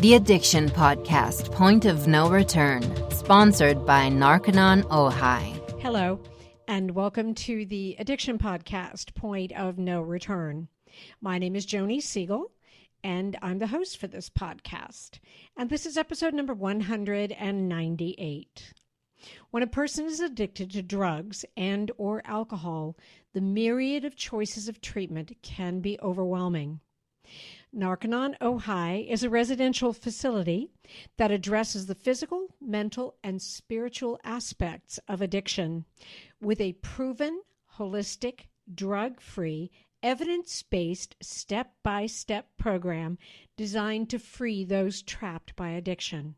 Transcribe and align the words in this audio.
The 0.00 0.14
Addiction 0.14 0.68
Podcast, 0.70 1.52
Point 1.52 1.84
of 1.84 2.06
No 2.06 2.30
Return, 2.30 2.80
sponsored 3.10 3.84
by 3.84 4.08
Narconon 4.08 4.82
Ojai. 4.84 5.82
Hello, 5.82 6.18
and 6.66 6.92
welcome 6.92 7.34
to 7.34 7.66
the 7.66 7.96
Addiction 7.98 8.38
Podcast, 8.38 9.14
Point 9.14 9.52
of 9.52 9.76
No 9.76 10.00
Return. 10.00 10.68
My 11.20 11.36
name 11.36 11.54
is 11.54 11.66
Joni 11.66 12.00
Siegel, 12.00 12.50
and 13.04 13.36
I'm 13.42 13.58
the 13.58 13.66
host 13.66 13.98
for 13.98 14.06
this 14.06 14.30
podcast. 14.30 15.18
And 15.58 15.68
this 15.68 15.84
is 15.84 15.98
episode 15.98 16.32
number 16.32 16.54
198. 16.54 18.72
When 19.50 19.62
a 19.62 19.66
person 19.66 20.06
is 20.06 20.20
addicted 20.20 20.70
to 20.70 20.80
drugs 20.80 21.44
and 21.58 21.90
or 21.98 22.22
alcohol, 22.24 22.96
the 23.34 23.42
myriad 23.42 24.06
of 24.06 24.16
choices 24.16 24.66
of 24.66 24.80
treatment 24.80 25.32
can 25.42 25.80
be 25.80 26.00
overwhelming. 26.00 26.80
Narconon 27.72 28.36
Ojai 28.40 29.08
is 29.08 29.22
a 29.22 29.30
residential 29.30 29.92
facility 29.92 30.70
that 31.18 31.30
addresses 31.30 31.86
the 31.86 31.94
physical, 31.94 32.48
mental, 32.60 33.14
and 33.22 33.40
spiritual 33.40 34.18
aspects 34.24 34.98
of 35.06 35.22
addiction 35.22 35.84
with 36.40 36.60
a 36.60 36.72
proven, 36.72 37.42
holistic, 37.78 38.48
drug 38.74 39.20
free, 39.20 39.70
evidence 40.02 40.64
based, 40.64 41.14
step 41.22 41.72
by 41.84 42.06
step 42.06 42.48
program 42.58 43.18
designed 43.56 44.10
to 44.10 44.18
free 44.18 44.64
those 44.64 45.00
trapped 45.00 45.54
by 45.54 45.70
addiction. 45.70 46.34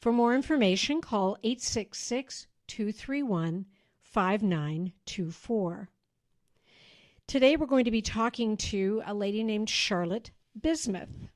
For 0.00 0.12
more 0.12 0.34
information, 0.34 1.02
call 1.02 1.36
866 1.42 2.46
231 2.68 3.66
5924. 4.00 5.90
Today, 7.26 7.56
we're 7.56 7.66
going 7.66 7.84
to 7.84 7.90
be 7.90 8.00
talking 8.00 8.56
to 8.56 9.02
a 9.04 9.12
lady 9.12 9.44
named 9.44 9.68
Charlotte 9.68 10.30
Bismuth. 10.60 11.28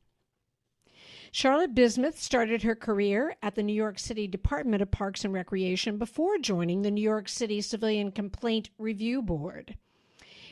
Charlotte 1.30 1.74
Bismuth 1.74 2.20
started 2.20 2.62
her 2.62 2.74
career 2.74 3.36
at 3.42 3.54
the 3.54 3.62
New 3.62 3.72
York 3.72 3.98
City 3.98 4.26
Department 4.26 4.82
of 4.82 4.90
Parks 4.90 5.24
and 5.24 5.32
Recreation 5.32 5.96
before 5.96 6.38
joining 6.38 6.82
the 6.82 6.90
New 6.90 7.02
York 7.02 7.28
City 7.28 7.60
Civilian 7.60 8.12
Complaint 8.12 8.70
Review 8.78 9.22
Board. 9.22 9.76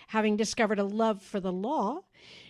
Having 0.09 0.39
discovered 0.39 0.79
a 0.79 0.85
love 0.85 1.23
for 1.23 1.39
the 1.39 1.53
law, 1.53 2.01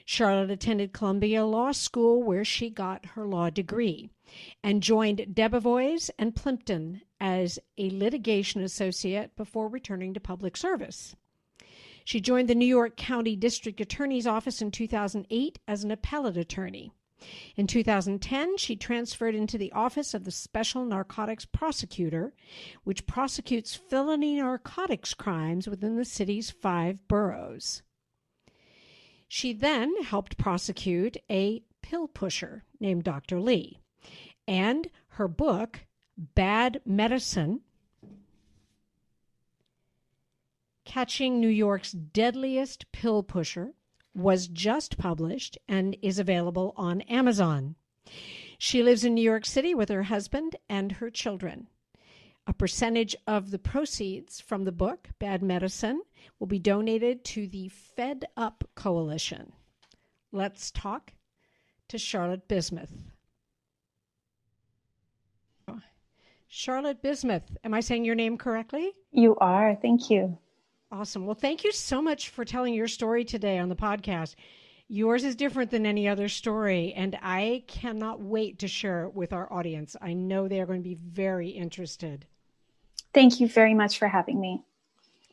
Charlotte 0.05 0.51
attended 0.51 0.93
Columbia 0.93 1.45
Law 1.45 1.73
School 1.73 2.23
where 2.23 2.45
she 2.45 2.71
got 2.71 3.05
her 3.05 3.27
law 3.27 3.51
degree 3.51 4.11
and 4.63 4.83
joined 4.83 5.35
Debevoise 5.35 6.11
and 6.19 6.35
Plimpton 6.35 7.03
as 7.21 7.59
a 7.77 7.91
litigation 7.91 8.63
associate 8.63 9.37
before 9.37 9.69
returning 9.69 10.15
to 10.15 10.21
public 10.21 10.57
service. 10.57 11.17
She 12.11 12.21
joined 12.21 12.49
the 12.49 12.57
New 12.57 12.67
York 12.67 12.97
County 12.97 13.37
District 13.37 13.81
Attorney's 13.81 14.27
Office 14.27 14.61
in 14.61 14.73
2008 14.73 15.61
as 15.69 15.85
an 15.85 15.93
appellate 15.93 16.37
attorney. 16.37 16.91
In 17.55 17.69
2010, 17.69 18.57
she 18.57 18.75
transferred 18.75 19.37
into 19.37 19.57
the 19.57 19.71
Office 19.71 20.13
of 20.13 20.25
the 20.25 20.33
Special 20.33 20.85
Narcotics 20.85 21.45
Prosecutor, 21.45 22.35
which 22.83 23.07
prosecutes 23.07 23.77
felony 23.77 24.35
narcotics 24.41 25.15
crimes 25.15 25.69
within 25.69 25.95
the 25.95 26.05
city's 26.05 26.51
five 26.51 27.07
boroughs. 27.07 27.83
She 29.29 29.53
then 29.53 30.03
helped 30.03 30.37
prosecute 30.37 31.17
a 31.31 31.63
pill 31.81 32.09
pusher 32.09 32.65
named 32.81 33.05
Dr. 33.05 33.39
Li. 33.39 33.79
And 34.49 34.91
her 35.11 35.29
book, 35.29 35.87
Bad 36.19 36.81
Medicine 36.85 37.61
Catching 40.91 41.39
New 41.39 41.47
York's 41.47 41.93
Deadliest 41.93 42.91
Pill 42.91 43.23
Pusher, 43.23 43.75
was 44.13 44.49
just 44.49 44.99
published 44.99 45.57
and 45.69 45.97
is 46.03 46.19
available 46.19 46.75
on 46.77 47.03
Amazon. 47.03 47.77
She 48.59 48.83
lives 48.83 49.05
in 49.05 49.15
New 49.15 49.23
York 49.23 49.47
City 49.47 49.73
with 49.73 49.89
her 49.89 50.03
husband 50.03 50.57
and 50.69 50.91
her 50.91 51.09
children. 51.09 51.69
A 52.45 52.53
percentage 52.53 53.15
of 53.25 53.53
the 53.53 53.59
proceeds 53.61 54.41
from 54.41 54.65
the 54.65 54.73
book, 54.73 55.11
Bad 55.21 55.45
Medicine, 55.45 56.03
will 56.41 56.49
be 56.49 56.59
donated 56.59 57.25
to 57.27 57.47
the 57.47 57.69
Fed 57.69 58.25
Up 58.37 58.65
Coalition. 58.75 59.53
Let's 60.33 60.73
talk 60.73 61.13
to 61.87 61.99
Charlotte 61.99 62.49
Bismuth. 62.49 63.13
Charlotte 66.49 67.01
Bismuth, 67.01 67.57
am 67.63 67.75
I 67.75 67.79
saying 67.79 68.05
your 68.05 68.17
name 68.17 68.37
correctly? 68.37 68.91
You 69.13 69.37
are. 69.37 69.77
Thank 69.81 70.11
you. 70.11 70.37
Awesome. 70.93 71.25
Well, 71.25 71.37
thank 71.37 71.63
you 71.63 71.71
so 71.71 72.03
much 72.03 72.31
for 72.31 72.45
telling 72.45 72.75
your 72.75 72.89
story 72.89 73.25
today 73.25 73.59
on 73.59 73.69
the 73.69 73.77
podcast. 73.77 74.35
Yours 74.89 75.23
is 75.23 75.37
different 75.37 75.71
than 75.71 75.87
any 75.87 76.09
other 76.09 76.29
story, 76.29 76.93
and 76.95 77.17
I 77.23 77.63
cannot 77.69 78.21
wait 78.21 78.59
to 78.59 78.67
share 78.67 79.05
it 79.05 79.15
with 79.15 79.33
our 79.33 79.53
audience. 79.53 79.95
I 80.03 80.15
know 80.15 80.49
they 80.49 80.61
are 80.61 80.67
going 80.67 80.83
to 80.83 80.89
be 80.89 80.97
very 80.97 81.49
interested. 81.49 82.27
Thank 83.15 83.39
you 83.39 83.47
very 83.47 83.73
much 83.73 84.01
for 84.01 84.09
having 84.09 84.41
me. 84.41 84.65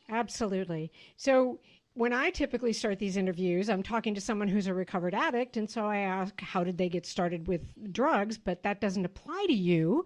Absolutely. 0.08 0.92
So, 1.16 1.58
when 1.94 2.12
I 2.12 2.30
typically 2.30 2.72
start 2.72 3.00
these 3.00 3.16
interviews, 3.16 3.68
I'm 3.68 3.82
talking 3.82 4.14
to 4.14 4.20
someone 4.20 4.46
who's 4.46 4.68
a 4.68 4.74
recovered 4.74 5.12
addict, 5.12 5.56
and 5.56 5.68
so 5.68 5.86
I 5.86 5.96
ask, 5.96 6.40
how 6.40 6.62
did 6.62 6.78
they 6.78 6.88
get 6.88 7.04
started 7.04 7.48
with 7.48 7.92
drugs? 7.92 8.38
But 8.38 8.62
that 8.62 8.80
doesn't 8.80 9.04
apply 9.04 9.46
to 9.48 9.54
you. 9.54 10.04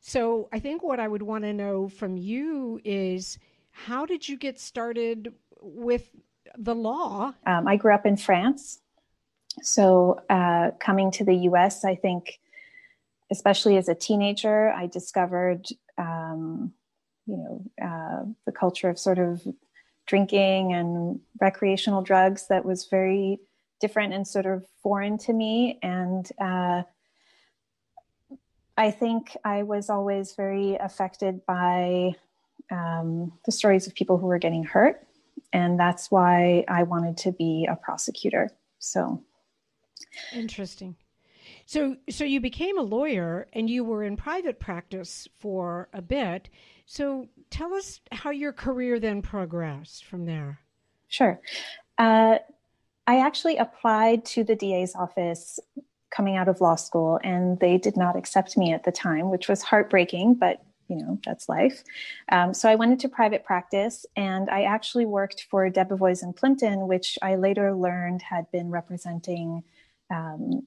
So, 0.00 0.50
I 0.52 0.58
think 0.58 0.82
what 0.82 1.00
I 1.00 1.08
would 1.08 1.22
want 1.22 1.44
to 1.44 1.54
know 1.54 1.88
from 1.88 2.18
you 2.18 2.82
is 2.84 3.38
how 3.74 4.06
did 4.06 4.28
you 4.28 4.36
get 4.36 4.58
started 4.58 5.34
with 5.60 6.08
the 6.56 6.74
law? 6.74 7.34
Um, 7.46 7.66
I 7.66 7.76
grew 7.76 7.92
up 7.92 8.06
in 8.06 8.16
France. 8.16 8.80
So, 9.62 10.20
uh, 10.30 10.70
coming 10.80 11.10
to 11.12 11.24
the 11.24 11.34
US, 11.50 11.84
I 11.84 11.94
think, 11.96 12.38
especially 13.30 13.76
as 13.76 13.88
a 13.88 13.94
teenager, 13.94 14.70
I 14.70 14.86
discovered, 14.86 15.66
um, 15.98 16.72
you 17.26 17.36
know, 17.36 17.62
uh, 17.82 18.24
the 18.46 18.52
culture 18.52 18.88
of 18.88 18.98
sort 18.98 19.18
of 19.18 19.46
drinking 20.06 20.72
and 20.72 21.20
recreational 21.40 22.02
drugs 22.02 22.46
that 22.48 22.64
was 22.64 22.86
very 22.86 23.40
different 23.80 24.12
and 24.12 24.26
sort 24.26 24.46
of 24.46 24.64
foreign 24.82 25.18
to 25.18 25.32
me. 25.32 25.78
And 25.82 26.30
uh, 26.40 26.82
I 28.76 28.90
think 28.90 29.36
I 29.44 29.62
was 29.62 29.90
always 29.90 30.34
very 30.34 30.76
affected 30.76 31.44
by 31.46 32.14
um, 32.70 33.32
the 33.44 33.52
stories 33.52 33.86
of 33.86 33.94
people 33.94 34.18
who 34.18 34.26
were 34.26 34.38
getting 34.38 34.64
hurt. 34.64 35.06
And 35.52 35.78
that's 35.78 36.10
why 36.10 36.64
I 36.68 36.82
wanted 36.82 37.16
to 37.18 37.32
be 37.32 37.66
a 37.70 37.76
prosecutor. 37.76 38.50
So 38.78 39.22
interesting. 40.32 40.96
So, 41.66 41.96
so 42.10 42.24
you 42.24 42.40
became 42.40 42.78
a 42.78 42.82
lawyer 42.82 43.46
and 43.52 43.68
you 43.70 43.84
were 43.84 44.04
in 44.04 44.16
private 44.16 44.60
practice 44.60 45.28
for 45.38 45.88
a 45.92 46.02
bit. 46.02 46.50
So, 46.86 47.28
tell 47.50 47.72
us 47.72 48.00
how 48.12 48.30
your 48.30 48.52
career 48.52 49.00
then 49.00 49.22
progressed 49.22 50.04
from 50.04 50.26
there. 50.26 50.60
Sure. 51.08 51.40
Uh, 51.96 52.38
I 53.06 53.20
actually 53.20 53.56
applied 53.56 54.24
to 54.26 54.44
the 54.44 54.54
DA's 54.54 54.94
office 54.94 55.58
coming 56.10 56.36
out 56.36 56.48
of 56.48 56.60
law 56.60 56.76
school, 56.76 57.18
and 57.24 57.58
they 57.60 57.78
did 57.78 57.96
not 57.96 58.16
accept 58.16 58.56
me 58.56 58.72
at 58.72 58.84
the 58.84 58.92
time, 58.92 59.30
which 59.30 59.48
was 59.48 59.62
heartbreaking, 59.62 60.34
but 60.34 60.62
you 60.88 60.96
know 60.96 61.18
that's 61.24 61.48
life. 61.48 61.82
Um, 62.30 62.54
so 62.54 62.68
i 62.68 62.74
went 62.74 62.92
into 62.92 63.08
private 63.08 63.44
practice 63.44 64.06
and 64.16 64.50
i 64.50 64.62
actually 64.62 65.06
worked 65.06 65.46
for 65.50 65.68
debevoise 65.70 66.22
and 66.22 66.34
plimpton 66.34 66.88
which 66.88 67.18
i 67.22 67.36
later 67.36 67.74
learned 67.74 68.22
had 68.22 68.50
been 68.50 68.70
representing 68.70 69.62
um, 70.10 70.66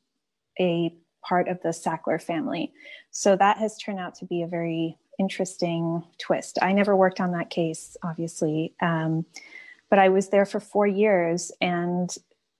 a 0.60 0.94
part 1.24 1.48
of 1.50 1.62
the 1.62 1.70
sackler 1.70 2.22
family. 2.22 2.72
So 3.12 3.36
that 3.36 3.58
has 3.58 3.78
turned 3.78 4.00
out 4.00 4.16
to 4.16 4.26
be 4.26 4.44
a 4.44 4.48
very 4.48 4.98
interesting 5.20 6.04
twist. 6.20 6.58
I 6.62 6.72
never 6.72 6.96
worked 6.96 7.20
on 7.20 7.32
that 7.32 7.50
case 7.50 7.98
obviously 8.04 8.74
um, 8.82 9.26
but 9.90 10.00
i 10.00 10.10
was 10.10 10.30
there 10.30 10.46
for 10.46 10.60
four 10.60 10.88
years 10.88 11.52
and 11.62 12.16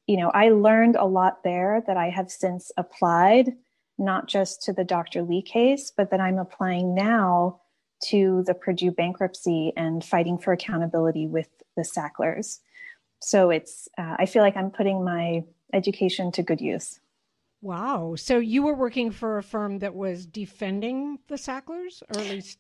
you 0.06 0.18
know 0.18 0.30
i 0.30 0.50
learned 0.50 0.96
a 0.96 1.06
lot 1.06 1.44
there 1.44 1.84
that 1.88 1.98
i 1.98 2.10
have 2.10 2.32
since 2.32 2.72
applied 2.78 3.54
not 3.98 4.28
just 4.28 4.62
to 4.64 4.74
the 4.74 4.84
Dr. 4.84 5.24
Li 5.24 5.42
case, 5.42 5.92
but 5.96 6.12
that 6.12 6.20
I'm 6.20 6.38
applying 6.38 6.94
now 6.94 7.62
to 8.06 8.44
the 8.46 8.54
Purdue 8.54 8.92
bankruptcy 8.92 9.74
and 9.76 10.04
fighting 10.04 10.38
for 10.38 10.54
accountability 10.54 11.28
with 11.28 11.50
the 11.76 11.84
Sacklers. 11.84 12.60
So 13.20 13.50
it's, 13.50 13.88
uh, 13.98 14.16
I 14.20 14.26
feel 14.28 14.44
like 14.44 14.56
I'm 14.56 14.70
putting 14.70 15.04
my 15.04 15.44
education 15.74 16.32
to 16.34 16.44
good 16.44 16.62
use. 16.62 17.00
Wow. 17.62 18.14
So 18.16 18.38
you 18.38 18.62
were 18.62 18.76
working 18.76 19.10
for 19.10 19.40
a 19.40 19.44
firm 19.44 19.80
that 19.80 19.96
was 19.96 20.28
defending 20.28 21.18
the 21.28 21.38
Sacklers, 21.38 22.04
or 22.14 22.22
at 22.22 22.30
least 22.30 22.60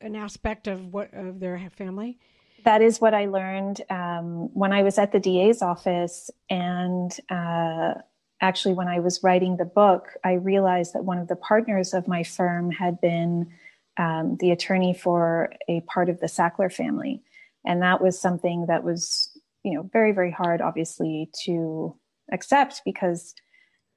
an 0.00 0.16
aspect 0.16 0.66
of 0.66 0.92
what 0.92 1.12
of 1.14 1.40
their 1.40 1.70
family? 1.76 2.18
That 2.64 2.82
is 2.82 3.00
what 3.00 3.14
I 3.14 3.26
learned 3.26 3.82
um, 3.90 4.48
when 4.54 4.72
I 4.72 4.82
was 4.82 4.98
at 4.98 5.12
the 5.12 5.20
DA's 5.20 5.60
office, 5.60 6.30
and 6.48 7.14
uh, 7.28 7.94
actually, 8.40 8.74
when 8.74 8.88
I 8.88 9.00
was 9.00 9.22
writing 9.22 9.56
the 9.56 9.64
book, 9.64 10.08
I 10.24 10.34
realized 10.34 10.94
that 10.94 11.04
one 11.04 11.18
of 11.18 11.28
the 11.28 11.36
partners 11.36 11.94
of 11.94 12.08
my 12.08 12.22
firm 12.22 12.70
had 12.70 13.00
been 13.00 13.52
um, 13.96 14.36
the 14.40 14.50
attorney 14.50 14.94
for 14.94 15.52
a 15.68 15.80
part 15.82 16.08
of 16.08 16.20
the 16.20 16.26
Sackler 16.26 16.72
family. 16.72 17.22
And 17.64 17.82
that 17.82 18.02
was 18.02 18.20
something 18.20 18.66
that 18.66 18.84
was, 18.84 19.30
you 19.62 19.74
know, 19.74 19.88
very, 19.92 20.12
very 20.12 20.30
hard, 20.30 20.60
obviously, 20.60 21.30
to 21.44 21.96
accept 22.32 22.82
because 22.84 23.34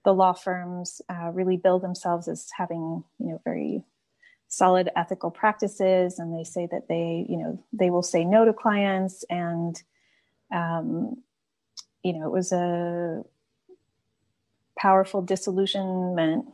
the 0.06 0.14
law 0.14 0.34
firms 0.34 1.02
uh, 1.10 1.32
really 1.34 1.58
build 1.58 1.82
themselves 1.82 2.28
as 2.28 2.48
having, 2.56 3.04
you 3.20 3.28
know, 3.28 3.42
very 3.44 3.84
solid 4.48 4.90
ethical 4.96 5.30
practices, 5.30 6.20
and 6.20 6.38
they 6.38 6.44
say 6.44 6.68
that 6.72 6.88
they, 6.88 7.26
you 7.28 7.38
know, 7.38 7.62
they 7.74 7.90
will 7.90 8.04
say 8.04 8.24
no 8.24 8.46
to 8.46 8.54
clients, 8.54 9.26
and 9.30 9.82
um, 10.54 11.22
you 12.04 12.14
know, 12.14 12.26
it 12.26 12.32
was 12.32 12.54
a 12.54 13.24
powerful 14.78 15.22
disillusionment 15.22 16.46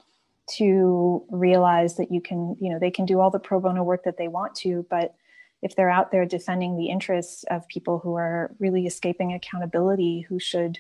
to 0.55 1.25
realize 1.29 1.95
that 1.95 2.11
you 2.11 2.21
can, 2.21 2.55
you 2.59 2.71
know, 2.71 2.79
they 2.79 2.91
can 2.91 3.05
do 3.05 3.19
all 3.19 3.31
the 3.31 3.39
pro 3.39 3.59
bono 3.59 3.83
work 3.83 4.03
that 4.03 4.17
they 4.17 4.27
want 4.27 4.55
to, 4.55 4.85
but 4.89 5.15
if 5.61 5.75
they're 5.75 5.89
out 5.89 6.11
there 6.11 6.25
defending 6.25 6.77
the 6.77 6.89
interests 6.89 7.45
of 7.49 7.67
people 7.69 7.99
who 7.99 8.15
are 8.15 8.53
really 8.59 8.85
escaping 8.85 9.31
accountability, 9.31 10.25
who 10.27 10.37
should, 10.37 10.77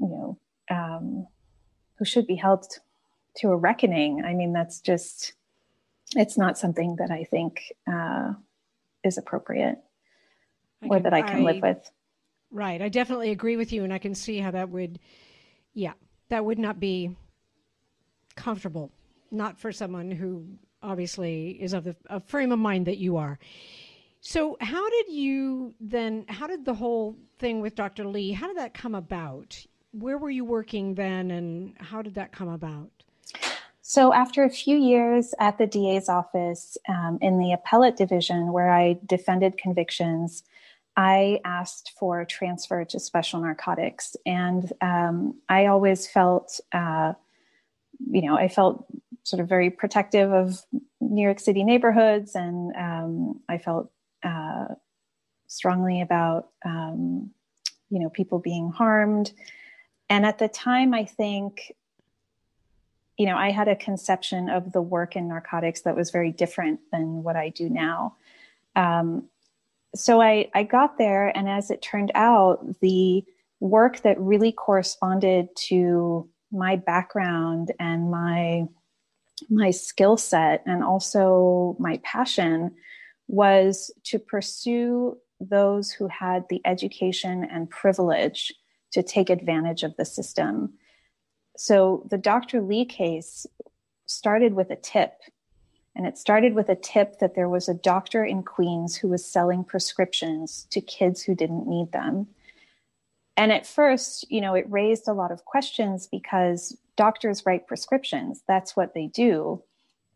you 0.00 0.08
know, 0.08 0.38
um, 0.70 1.26
who 1.96 2.04
should 2.04 2.26
be 2.26 2.34
held 2.34 2.66
to 3.36 3.50
a 3.50 3.56
reckoning, 3.56 4.24
I 4.24 4.34
mean, 4.34 4.52
that's 4.52 4.80
just, 4.80 5.34
it's 6.16 6.36
not 6.36 6.58
something 6.58 6.96
that 6.96 7.12
I 7.12 7.22
think 7.22 7.62
uh, 7.86 8.32
is 9.04 9.18
appropriate 9.18 9.78
I 10.82 10.86
or 10.88 10.98
that 10.98 11.14
I 11.14 11.22
can 11.22 11.42
I, 11.42 11.52
live 11.52 11.62
with. 11.62 11.90
Right. 12.50 12.82
I 12.82 12.88
definitely 12.88 13.30
agree 13.30 13.56
with 13.56 13.72
you, 13.72 13.84
and 13.84 13.92
I 13.92 13.98
can 13.98 14.16
see 14.16 14.38
how 14.38 14.50
that 14.50 14.70
would, 14.70 14.98
yeah, 15.74 15.92
that 16.30 16.44
would 16.44 16.58
not 16.58 16.80
be 16.80 17.14
comfortable, 18.36 18.90
not 19.30 19.58
for 19.58 19.70
someone 19.70 20.10
who 20.10 20.46
obviously 20.82 21.50
is 21.60 21.74
of 21.74 21.84
the 21.84 21.96
a 22.06 22.20
frame 22.20 22.52
of 22.52 22.58
mind 22.58 22.86
that 22.86 22.98
you 22.98 23.16
are. 23.16 23.38
So, 24.22 24.56
how 24.60 24.88
did 24.90 25.12
you 25.12 25.74
then? 25.80 26.24
How 26.28 26.46
did 26.46 26.64
the 26.64 26.74
whole 26.74 27.16
thing 27.38 27.60
with 27.60 27.74
Dr. 27.74 28.06
Li? 28.06 28.32
How 28.32 28.48
did 28.48 28.56
that 28.56 28.74
come 28.74 28.94
about? 28.94 29.64
Where 29.92 30.18
were 30.18 30.30
you 30.30 30.44
working 30.44 30.94
then, 30.94 31.30
and 31.30 31.74
how 31.78 32.02
did 32.02 32.14
that 32.14 32.32
come 32.32 32.48
about? 32.48 32.90
So, 33.82 34.12
after 34.12 34.44
a 34.44 34.50
few 34.50 34.76
years 34.76 35.34
at 35.40 35.58
the 35.58 35.66
DA's 35.66 36.08
office 36.08 36.78
um, 36.88 37.18
in 37.20 37.38
the 37.38 37.52
appellate 37.52 37.96
division, 37.96 38.52
where 38.52 38.70
I 38.70 38.98
defended 39.06 39.58
convictions, 39.58 40.44
I 40.96 41.40
asked 41.44 41.92
for 41.98 42.24
transfer 42.24 42.84
to 42.84 43.00
special 43.00 43.40
narcotics, 43.40 44.16
and 44.26 44.70
um, 44.80 45.40
I 45.48 45.66
always 45.66 46.06
felt, 46.06 46.60
uh, 46.72 47.14
you 48.10 48.22
know, 48.22 48.36
I 48.36 48.48
felt 48.48 48.86
sort 49.22 49.40
of 49.40 49.48
very 49.48 49.70
protective 49.70 50.32
of 50.32 50.60
New 51.00 51.22
York 51.22 51.40
City 51.40 51.64
neighborhoods, 51.64 52.34
and 52.34 52.74
um, 52.76 53.40
I 53.48 53.58
felt 53.58 53.90
uh, 54.22 54.66
strongly 55.46 56.00
about, 56.00 56.48
um, 56.64 57.30
you 57.88 57.98
know, 57.98 58.10
people 58.10 58.38
being 58.38 58.70
harmed. 58.70 59.32
And 60.08 60.26
at 60.26 60.38
the 60.38 60.48
time, 60.48 60.92
I 60.92 61.04
think, 61.04 61.72
you 63.16 63.26
know, 63.26 63.36
I 63.36 63.50
had 63.50 63.68
a 63.68 63.76
conception 63.76 64.50
of 64.50 64.72
the 64.72 64.82
work 64.82 65.16
in 65.16 65.28
narcotics 65.28 65.82
that 65.82 65.96
was 65.96 66.10
very 66.10 66.32
different 66.32 66.80
than 66.90 67.22
what 67.22 67.36
I 67.36 67.50
do 67.50 67.68
now. 67.68 68.16
Um, 68.74 69.28
so 69.94 70.20
I, 70.20 70.50
I 70.54 70.62
got 70.62 70.98
there, 70.98 71.36
and 71.36 71.48
as 71.48 71.70
it 71.70 71.82
turned 71.82 72.12
out, 72.14 72.80
the 72.80 73.24
work 73.60 74.00
that 74.02 74.20
really 74.20 74.52
corresponded 74.52 75.48
to 75.68 76.28
my 76.52 76.76
background 76.76 77.72
and 77.78 78.10
my 78.10 78.66
my 79.48 79.70
skill 79.70 80.18
set 80.18 80.62
and 80.66 80.84
also 80.84 81.74
my 81.78 81.98
passion 82.04 82.74
was 83.26 83.90
to 84.04 84.18
pursue 84.18 85.16
those 85.40 85.90
who 85.90 86.08
had 86.08 86.44
the 86.50 86.60
education 86.66 87.46
and 87.50 87.70
privilege 87.70 88.52
to 88.92 89.02
take 89.02 89.30
advantage 89.30 89.82
of 89.82 89.96
the 89.96 90.04
system. 90.04 90.74
So 91.56 92.06
the 92.10 92.18
Dr. 92.18 92.60
Li 92.60 92.84
case 92.84 93.46
started 94.06 94.52
with 94.52 94.70
a 94.70 94.76
tip 94.76 95.14
and 95.96 96.06
it 96.06 96.18
started 96.18 96.54
with 96.54 96.68
a 96.68 96.76
tip 96.76 97.18
that 97.18 97.34
there 97.34 97.48
was 97.48 97.68
a 97.68 97.74
doctor 97.74 98.24
in 98.24 98.42
Queens 98.42 98.96
who 98.96 99.08
was 99.08 99.24
selling 99.24 99.64
prescriptions 99.64 100.66
to 100.70 100.80
kids 100.80 101.22
who 101.22 101.34
didn't 101.34 101.66
need 101.66 101.92
them. 101.92 102.28
And 103.36 103.52
at 103.52 103.66
first, 103.66 104.30
you 104.30 104.40
know, 104.40 104.54
it 104.54 104.70
raised 104.70 105.08
a 105.08 105.12
lot 105.12 105.32
of 105.32 105.44
questions 105.44 106.06
because 106.06 106.76
doctors 106.96 107.44
write 107.46 107.66
prescriptions, 107.66 108.42
that's 108.46 108.76
what 108.76 108.94
they 108.94 109.06
do. 109.06 109.62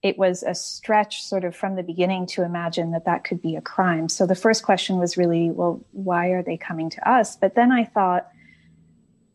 It 0.03 0.19
was 0.19 0.43
a 0.43 0.55
stretch, 0.55 1.23
sort 1.23 1.45
of 1.45 1.57
from 1.57 1.77
the 1.77 1.83
beginning, 1.83 2.27
to 2.27 2.45
imagine 2.45 2.91
that 2.91 3.07
that 3.07 3.25
could 3.25 3.41
be 3.41 3.57
a 3.57 3.63
crime. 3.63 4.11
So 4.11 4.27
the 4.27 4.35
first 4.35 4.63
question 4.63 4.99
was 4.99 5.17
really, 5.17 5.51
well, 5.51 5.83
why 5.93 6.29
are 6.29 6.43
they 6.43 6.59
coming 6.59 6.91
to 6.91 7.09
us? 7.09 7.37
But 7.37 7.55
then 7.55 7.73
I 7.73 7.85
thought, 7.85 8.29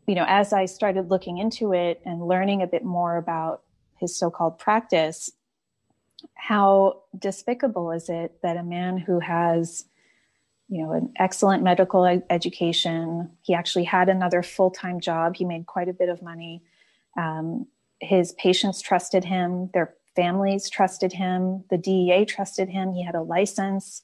you 0.06 0.14
know, 0.14 0.26
as 0.28 0.54
I 0.54 0.66
started 0.66 1.10
looking 1.10 1.40
into 1.40 1.74
it 1.74 2.02
and 2.06 2.28
learning 2.28 2.62
a 2.62 2.68
bit 2.68 2.86
more 2.86 3.18
about 3.18 3.64
his 3.98 4.16
so 4.16 4.30
called 4.30 4.60
practice, 4.60 5.32
how 6.36 7.02
despicable 7.18 7.92
is 7.92 8.10
it 8.10 8.40
that 8.44 8.58
a 8.58 8.64
man 8.64 8.98
who 8.98 9.20
has 9.20 9.86
you 10.68 10.84
know 10.84 10.92
an 10.92 11.12
excellent 11.18 11.64
medical 11.64 12.06
education 12.30 13.30
he 13.42 13.54
actually 13.54 13.84
had 13.84 14.10
another 14.10 14.44
full-time 14.44 15.00
job 15.00 15.36
he 15.36 15.46
made 15.46 15.66
quite 15.66 15.90
a 15.90 15.94
bit 15.94 16.10
of 16.10 16.22
money 16.22 16.62
um, 17.18 17.66
his 18.00 18.34
patients 18.34 18.82
trusted 18.82 19.24
him 19.24 19.70
their 19.74 19.94
families 20.16 20.70
trusted 20.70 21.14
him 21.14 21.64
the 21.70 21.78
dea 21.78 22.26
trusted 22.26 22.70
him 22.70 22.94
he 22.94 23.04
had 23.04 23.16
a 23.16 23.22
license 23.22 24.04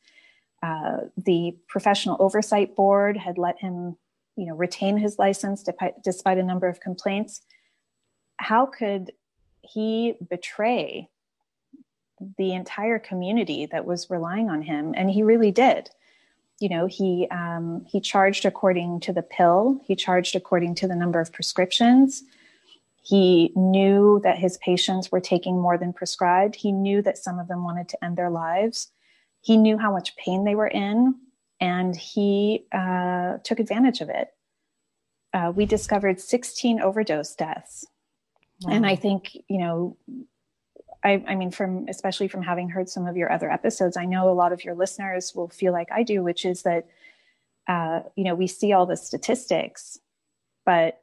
uh, 0.64 1.02
the 1.18 1.56
professional 1.68 2.18
oversight 2.20 2.76
board 2.76 3.18
had 3.18 3.38
let 3.38 3.60
him 3.60 3.96
you 4.36 4.46
know 4.46 4.56
retain 4.56 4.98
his 4.98 5.20
license 5.20 5.64
despite, 5.64 6.02
despite 6.04 6.38
a 6.38 6.44
number 6.44 6.68
of 6.68 6.80
complaints. 6.80 7.42
How 8.38 8.66
could 8.66 9.12
he 9.62 10.16
betray 10.30 11.10
the 12.38 12.54
entire 12.54 13.00
community 13.00 13.66
that 13.68 13.86
was 13.86 14.10
relying 14.10 14.50
on 14.50 14.62
him 14.62 14.94
and 14.96 15.10
he 15.10 15.24
really 15.24 15.52
did. 15.52 15.90
You 16.60 16.70
know 16.70 16.86
he 16.86 17.28
um, 17.32 17.86
he 17.88 18.00
charged 18.00 18.46
according 18.46 19.02
to 19.02 19.14
the 19.14 19.22
pill 19.22 19.82
he 19.86 19.96
charged 19.96 20.36
according 20.36 20.76
to 20.76 20.88
the 20.88 20.96
number 20.96 21.20
of 21.20 21.34
prescriptions. 21.34 22.24
He 23.04 23.52
knew 23.56 24.20
that 24.24 24.40
his 24.40 24.58
patients 24.58 25.12
were 25.12 25.20
taking 25.20 25.62
more 25.62 25.78
than 25.78 25.94
prescribed. 25.94 26.56
He 26.56 26.72
knew 26.72 27.04
that 27.04 27.20
some 27.20 27.38
of 27.38 27.48
them 27.48 27.64
wanted 27.64 27.88
to 27.90 28.04
end 28.04 28.18
their 28.18 28.32
lives. 28.32 28.92
He 29.42 29.58
knew 29.58 29.78
how 29.78 29.92
much 29.92 30.16
pain 30.16 30.44
they 30.44 30.56
were 30.56 30.68
in 30.68 31.16
and 31.60 31.96
he 31.96 32.66
uh, 32.72 33.38
took 33.44 33.60
advantage 33.60 34.02
of 34.02 34.10
it. 34.10 34.30
Uh, 35.34 35.52
we 35.56 35.66
discovered 35.66 36.20
16 36.20 36.82
overdose 36.82 37.36
deaths. 37.36 37.86
Wow. 38.62 38.74
and 38.74 38.86
i 38.86 38.96
think 38.96 39.36
you 39.50 39.58
know 39.58 39.98
I, 41.06 41.24
I, 41.28 41.36
mean, 41.36 41.52
from 41.52 41.86
especially 41.88 42.28
from 42.28 42.42
having 42.42 42.68
heard 42.68 42.90
some 42.90 43.06
of 43.06 43.16
your 43.16 43.32
other 43.32 43.52
episodes, 43.52 43.96
I 43.96 44.06
know 44.06 44.28
a 44.30 44.34
lot 44.34 44.52
of 44.52 44.64
your 44.64 44.74
listeners 44.74 45.34
will 45.36 45.50
feel 45.50 45.72
like 45.72 45.92
I 45.92 46.02
do, 46.02 46.24
which 46.24 46.46
is 46.46 46.64
that, 46.64 46.88
uh, 47.68 48.02
you 48.16 48.24
know, 48.24 48.34
we 48.34 48.48
see 48.48 48.74
all 48.74 48.88
the 48.88 48.98
statistics, 48.98 50.00
but 50.66 51.00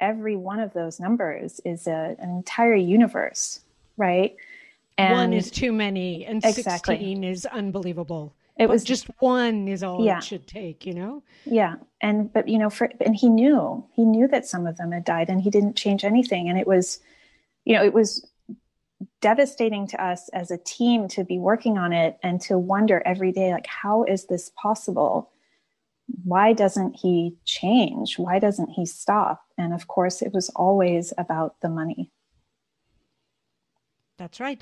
every 0.00 0.34
one 0.34 0.58
of 0.58 0.72
those 0.72 0.98
numbers 0.98 1.60
is 1.64 1.86
a, 1.86 2.16
an 2.18 2.30
entire 2.30 2.74
universe, 2.74 3.60
right? 3.96 4.34
And 4.98 5.12
one 5.12 5.32
is 5.32 5.52
too 5.52 5.72
many, 5.72 6.26
and 6.26 6.44
exactly. 6.44 6.96
16 6.96 7.24
is 7.24 7.46
unbelievable. 7.46 8.34
It 8.58 8.66
but 8.66 8.70
was 8.70 8.84
just 8.84 9.06
one 9.20 9.68
is 9.68 9.84
all 9.84 10.04
yeah. 10.04 10.18
it 10.18 10.24
should 10.24 10.48
take, 10.48 10.84
you 10.84 10.94
know? 10.94 11.22
Yeah. 11.44 11.76
And, 12.02 12.30
but, 12.32 12.48
you 12.48 12.58
know, 12.58 12.68
for, 12.68 12.90
and 13.00 13.14
he 13.14 13.28
knew, 13.28 13.84
he 13.94 14.04
knew 14.04 14.26
that 14.28 14.46
some 14.46 14.66
of 14.66 14.76
them 14.76 14.90
had 14.90 15.04
died 15.04 15.30
and 15.30 15.40
he 15.40 15.48
didn't 15.48 15.76
change 15.76 16.04
anything. 16.04 16.48
And 16.48 16.58
it 16.58 16.66
was, 16.66 17.00
you 17.64 17.74
know, 17.74 17.82
it 17.82 17.94
was 17.94 18.26
devastating 19.20 19.86
to 19.88 20.04
us 20.04 20.28
as 20.30 20.50
a 20.50 20.58
team 20.58 21.08
to 21.08 21.24
be 21.24 21.38
working 21.38 21.78
on 21.78 21.92
it 21.92 22.18
and 22.22 22.40
to 22.42 22.58
wonder 22.58 23.02
every 23.04 23.32
day 23.32 23.52
like 23.52 23.66
how 23.66 24.04
is 24.04 24.26
this 24.26 24.50
possible? 24.56 25.30
Why 26.24 26.52
doesn't 26.52 26.96
he 26.96 27.36
change? 27.44 28.18
Why 28.18 28.38
doesn't 28.38 28.70
he 28.70 28.86
stop? 28.86 29.42
And 29.56 29.72
of 29.72 29.88
course 29.88 30.22
it 30.22 30.32
was 30.32 30.50
always 30.50 31.12
about 31.18 31.60
the 31.60 31.68
money. 31.68 32.10
That's 34.18 34.40
right. 34.40 34.60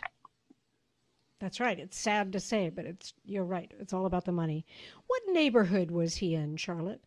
That's 1.40 1.60
right. 1.60 1.78
It's 1.78 1.98
sad 1.98 2.32
to 2.32 2.40
say 2.40 2.68
but 2.68 2.84
it's 2.84 3.12
you're 3.24 3.44
right. 3.44 3.72
It's 3.80 3.92
all 3.92 4.06
about 4.06 4.24
the 4.24 4.32
money. 4.32 4.64
What 5.06 5.22
neighborhood 5.28 5.90
was 5.90 6.16
he 6.16 6.34
in 6.34 6.56
charlotte? 6.56 7.02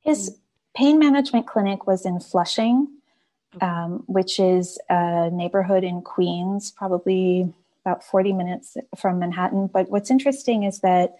His 0.00 0.38
pain 0.74 0.98
management 0.98 1.46
clinic 1.46 1.86
was 1.86 2.06
in 2.06 2.20
flushing 2.20 2.88
um, 3.60 4.04
which 4.06 4.40
is 4.40 4.78
a 4.88 5.30
neighborhood 5.30 5.84
in 5.84 6.02
Queens, 6.02 6.70
probably 6.70 7.52
about 7.84 8.04
40 8.04 8.32
minutes 8.32 8.76
from 8.96 9.18
Manhattan. 9.18 9.66
But 9.66 9.90
what's 9.90 10.10
interesting 10.10 10.62
is 10.62 10.80
that 10.80 11.16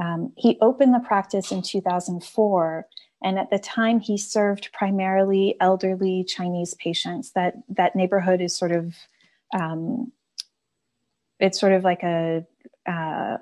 um, 0.00 0.32
he 0.36 0.58
opened 0.60 0.94
the 0.94 1.00
practice 1.00 1.52
in 1.52 1.62
2004. 1.62 2.86
And 3.22 3.38
at 3.38 3.50
the 3.50 3.58
time, 3.58 4.00
he 4.00 4.16
served 4.16 4.72
primarily 4.72 5.56
elderly 5.60 6.24
Chinese 6.24 6.74
patients. 6.74 7.32
That 7.32 7.54
that 7.68 7.96
neighborhood 7.96 8.40
is 8.40 8.56
sort 8.56 8.70
of, 8.70 8.94
um, 9.52 10.12
it's 11.40 11.58
sort 11.58 11.72
of 11.72 11.82
like 11.82 12.04
a, 12.04 12.46
uh, 12.86 13.38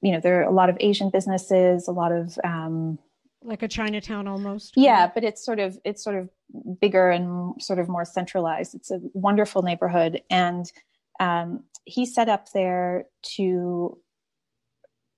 you 0.00 0.12
know, 0.12 0.20
there 0.20 0.40
are 0.40 0.44
a 0.44 0.50
lot 0.50 0.70
of 0.70 0.76
Asian 0.80 1.10
businesses, 1.10 1.86
a 1.86 1.92
lot 1.92 2.12
of 2.12 2.38
um, 2.44 2.98
like 3.44 3.62
a 3.62 3.68
Chinatown 3.68 4.26
almost. 4.26 4.74
Yeah, 4.76 5.10
but 5.12 5.22
it's 5.22 5.44
sort 5.44 5.60
of 5.60 5.78
it's 5.84 6.02
sort 6.02 6.16
of 6.16 6.28
bigger 6.80 7.10
and 7.10 7.60
sort 7.62 7.78
of 7.78 7.88
more 7.88 8.04
centralized. 8.04 8.74
It's 8.74 8.90
a 8.90 9.00
wonderful 9.12 9.62
neighborhood, 9.62 10.22
and 10.30 10.70
um, 11.20 11.64
he 11.84 12.06
set 12.06 12.28
up 12.28 12.50
there 12.52 13.06
to 13.36 13.98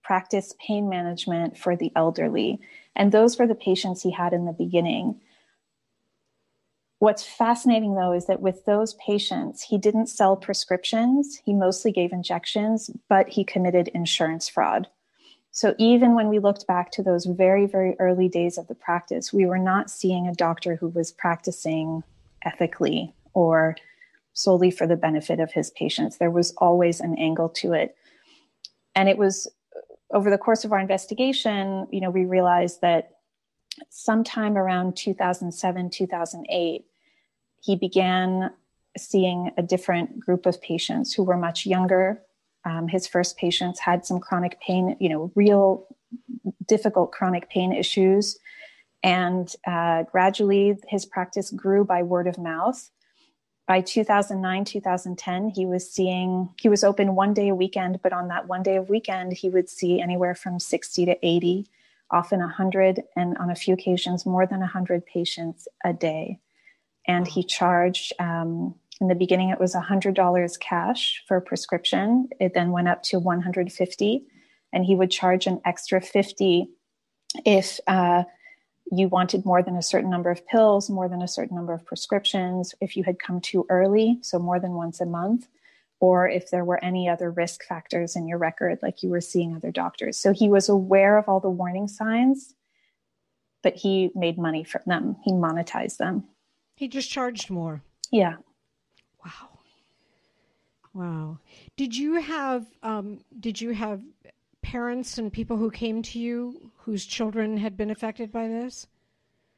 practice 0.02 0.54
pain 0.64 0.88
management 0.88 1.56
for 1.56 1.76
the 1.76 1.92
elderly, 1.97 2.61
and 2.95 3.12
those 3.12 3.38
were 3.38 3.47
the 3.47 3.54
patients 3.54 4.02
he 4.02 4.11
had 4.11 4.33
in 4.33 4.45
the 4.45 4.52
beginning. 4.52 5.21
What's 6.99 7.25
fascinating 7.25 7.95
though 7.95 8.12
is 8.12 8.26
that 8.26 8.40
with 8.40 8.64
those 8.64 8.95
patients, 8.95 9.62
he 9.62 9.76
didn't 9.76 10.06
sell 10.06 10.35
prescriptions. 10.35 11.40
He 11.45 11.52
mostly 11.52 11.92
gave 11.92 12.12
injections, 12.12 12.90
but 13.09 13.28
he 13.28 13.45
committed 13.45 13.88
insurance 13.88 14.49
fraud. 14.49 14.88
So 15.57 15.75
even 15.79 16.15
when 16.15 16.29
we 16.29 16.39
looked 16.39 16.67
back 16.67 16.91
to 16.93 17.03
those 17.03 17.25
very, 17.25 17.65
very 17.65 17.97
early 17.99 18.29
days 18.29 18.59
of 18.59 18.67
the 18.67 18.75
practice, 18.75 19.33
we 19.33 19.47
were 19.47 19.59
not 19.59 19.91
seeing 19.91 20.29
a 20.29 20.35
doctor 20.35 20.77
who 20.77 20.89
was 20.89 21.11
practicing 21.11 22.03
ethically 22.45 23.15
or 23.33 23.75
solely 24.35 24.71
for 24.71 24.87
the 24.87 24.97
benefit 24.97 25.41
of 25.41 25.53
his 25.53 25.71
patients. 25.71 26.19
There 26.19 26.31
was 26.31 26.53
always 26.59 27.01
an 27.01 27.17
angle 27.19 27.49
to 27.61 27.73
it. 27.73 27.97
And 28.95 29.09
it 29.09 29.17
was 29.17 29.51
uh, 29.75 29.81
over 30.15 30.29
the 30.29 30.37
course 30.37 30.67
of 30.67 30.73
our 30.73 30.79
investigation, 30.79 31.87
you 31.91 32.03
know, 32.03 32.11
we 32.11 32.27
realized 32.27 32.83
that 32.83 33.13
sometime 33.89 34.59
around 34.59 34.95
2007, 34.95 35.89
2008, 35.89 36.85
he 37.63 37.77
began 37.77 38.51
seeing 38.99 39.53
a 39.57 39.63
different 39.63 40.21
group 40.21 40.45
of 40.45 40.61
patients 40.61 41.15
who 41.15 41.23
were 41.23 41.39
much 41.39 41.65
younger, 41.65 42.21
um, 42.67 42.89
his 42.89 43.07
first 43.07 43.39
patients 43.39 43.79
had 43.79 44.05
some 44.05 44.19
chronic 44.19 44.61
pain, 44.61 44.97
you 44.99 45.09
know, 45.09 45.31
real 45.37 45.87
difficult 46.67 47.13
chronic 47.13 47.49
pain 47.49 47.73
issues. 47.73 48.39
And 49.03 49.51
uh, 49.67 50.03
gradually 50.03 50.77
his 50.89 51.07
practice 51.07 51.51
grew 51.53 51.85
by 51.85 52.03
word 52.03 52.27
of 52.27 52.39
mouth. 52.39 52.91
By 53.69 53.81
2009, 53.81 54.65
2010, 54.65 55.51
he 55.51 55.65
was 55.65 55.91
seeing, 55.91 56.49
he 56.61 56.69
was 56.69 56.83
open 56.83 57.15
one 57.15 57.35
day 57.35 57.49
a 57.49 57.55
weekend, 57.55 58.01
but 58.03 58.13
on 58.13 58.29
that 58.29 58.49
one 58.49 58.63
day 58.63 58.77
of 58.77 58.89
weekend, 58.89 59.33
he 59.33 59.49
would 59.49 59.69
see 59.69 60.01
anywhere 60.01 60.35
from 60.35 60.59
60 60.59 61.07
to 61.07 61.27
80, 61.27 61.69
often 62.11 62.41
100, 62.41 63.03
and 63.17 63.37
on 63.39 63.51
a 63.51 63.57
few 63.57 63.75
occasions, 63.75 64.27
more 64.27 64.47
than 64.47 64.61
100 64.61 65.07
patients 65.07 65.67
a 65.85 65.93
day. 65.93 66.39
And 67.09 67.27
he 67.27 67.43
charged 67.45 68.13
um, 68.21 68.75
in 69.00 69.09
the 69.09 69.15
beginning, 69.15 69.50
it 69.50 69.61
was 69.61 69.75
$100 69.75 70.61
cash 70.61 71.23
for 71.29 71.37
a 71.37 71.43
prescription. 71.43 72.29
It 72.41 72.55
then 72.55 72.73
went 72.73 72.88
up 72.88 73.03
to 73.05 73.19
150 73.19 74.23
and 74.73 74.85
he 74.85 74.95
would 74.95 75.11
charge 75.11 75.47
an 75.47 75.61
extra 75.65 76.00
50 76.00 76.69
if 77.45 77.79
uh, 77.87 78.25
you 78.91 79.09
wanted 79.09 79.45
more 79.45 79.62
than 79.62 79.76
a 79.76 79.83
certain 79.83 80.11
number 80.11 80.31
of 80.31 80.47
pills, 80.47 80.88
more 80.88 81.09
than 81.09 81.23
a 81.23 81.29
certain 81.29 81.57
number 81.57 81.75
of 81.75 81.85
prescriptions, 81.85 82.75
if 82.81 82.97
you 82.97 83.05
had 83.05 83.19
come 83.19 83.41
too 83.41 83.67
early, 83.69 84.19
so 84.23 84.38
more 84.38 84.61
than 84.61 84.73
once 84.73 85.00
a 85.00 85.07
month, 85.07 85.49
or 86.00 86.29
if 86.29 86.50
there 86.50 86.65
were 86.65 86.83
any 86.83 87.09
other 87.09 87.31
risk 87.31 87.65
factors 87.65 88.17
in 88.17 88.26
your 88.29 88.38
record, 88.38 88.79
like 88.83 89.03
you 89.03 89.11
were 89.11 89.21
seeing 89.21 89.55
other 89.55 89.71
doctors. 89.71 90.19
So 90.19 90.33
he 90.33 90.49
was 90.49 90.69
aware 90.69 91.19
of 91.19 91.29
all 91.29 91.41
the 91.41 91.50
warning 91.50 91.88
signs, 91.88 92.55
but 93.62 93.75
he 93.75 94.11
made 94.15 94.38
money 94.38 94.62
from 94.62 94.83
them, 94.87 95.17
he 95.25 95.33
monetized 95.33 95.97
them. 95.97 96.25
He 96.76 96.88
just 96.88 97.11
charged 97.11 97.50
more. 97.50 97.83
Yeah. 98.12 98.37
Wow. 99.26 99.49
Wow. 100.95 101.38
Did 101.76 101.97
you 101.97 102.14
have 102.14 102.64
um, 102.83 103.21
did 103.38 103.61
you 103.61 103.71
have 103.71 104.00
parents 104.62 105.18
and 105.18 105.33
people 105.33 105.56
who 105.56 105.71
came 105.71 106.02
to 106.02 106.18
you 106.18 106.71
whose 106.78 107.04
children 107.04 107.56
had 107.56 107.76
been 107.76 107.90
affected 107.90 108.30
by 108.30 108.49
this? 108.49 108.87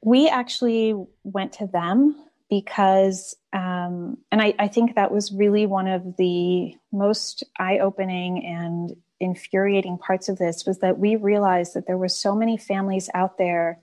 We 0.03 0.29
actually 0.29 0.95
went 1.25 1.53
to 1.55 1.67
them 1.67 2.17
because, 2.49 3.37
um, 3.53 4.19
and 4.33 4.41
I, 4.41 4.55
I 4.59 4.69
think 4.69 4.95
that 4.95 5.13
was 5.13 5.33
really 5.33 5.67
one 5.67 5.87
of 5.87 6.17
the 6.17 6.75
most 6.93 7.45
eye 7.59 7.79
opening 7.79 8.45
and 8.45 8.97
infuriating 9.21 9.99
parts 9.99 10.29
of 10.29 10.39
this 10.39 10.65
was 10.65 10.79
that 10.79 10.99
we 10.99 11.17
realized 11.17 11.75
that 11.75 11.87
there 11.87 11.99
were 11.99 12.09
so 12.09 12.35
many 12.35 12.57
families 12.57 13.11
out 13.13 13.37
there 13.37 13.81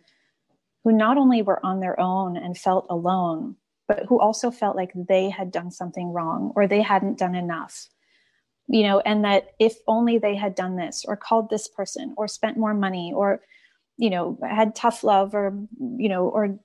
who 0.84 0.92
not 0.92 1.18
only 1.18 1.42
were 1.42 1.64
on 1.66 1.80
their 1.80 2.00
own 2.00 2.38
and 2.38 2.58
felt 2.58 2.88
alone, 2.90 3.56
but 3.88 4.06
who 4.08 4.20
also 4.20 4.52
felt 4.52 4.76
like 4.76 4.92
they 4.96 5.30
had 5.30 5.52
done 5.52 5.72
something 5.72 6.12
wrong 6.12 6.52
or 6.56 6.68
they 6.68 6.82
hadn't 6.82 7.20
done 7.20 7.36
enough. 7.36 7.88
You 8.68 8.84
know 8.84 9.00
and 9.02 9.24
that 9.26 9.52
if 9.60 9.76
only 9.88 10.18
they 10.18 10.36
had 10.36 10.56
done 10.56 10.76
this 10.76 11.06
or 11.08 11.16
called 11.16 11.52
this 11.52 11.68
person 11.68 12.16
or 12.18 12.28
spent 12.28 12.58
more 12.58 12.74
money 12.74 13.14
or 13.16 13.42
you 13.98 14.10
know 14.10 14.40
had 14.42 14.74
tough 14.74 15.04
love 15.04 15.36
or 15.36 15.56
you 15.78 16.10
know 16.10 16.28
or 16.28 16.58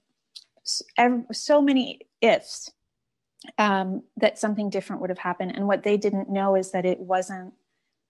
so 0.64 1.60
many 1.60 2.00
ifs 2.22 2.70
um, 3.58 4.02
that 4.16 4.38
something 4.38 4.70
different 4.70 5.00
would 5.00 5.10
have 5.10 5.18
happened. 5.18 5.52
And 5.54 5.66
what 5.66 5.82
they 5.82 5.96
didn't 5.96 6.30
know 6.30 6.54
is 6.54 6.72
that 6.72 6.84
it 6.84 7.00
wasn't 7.00 7.54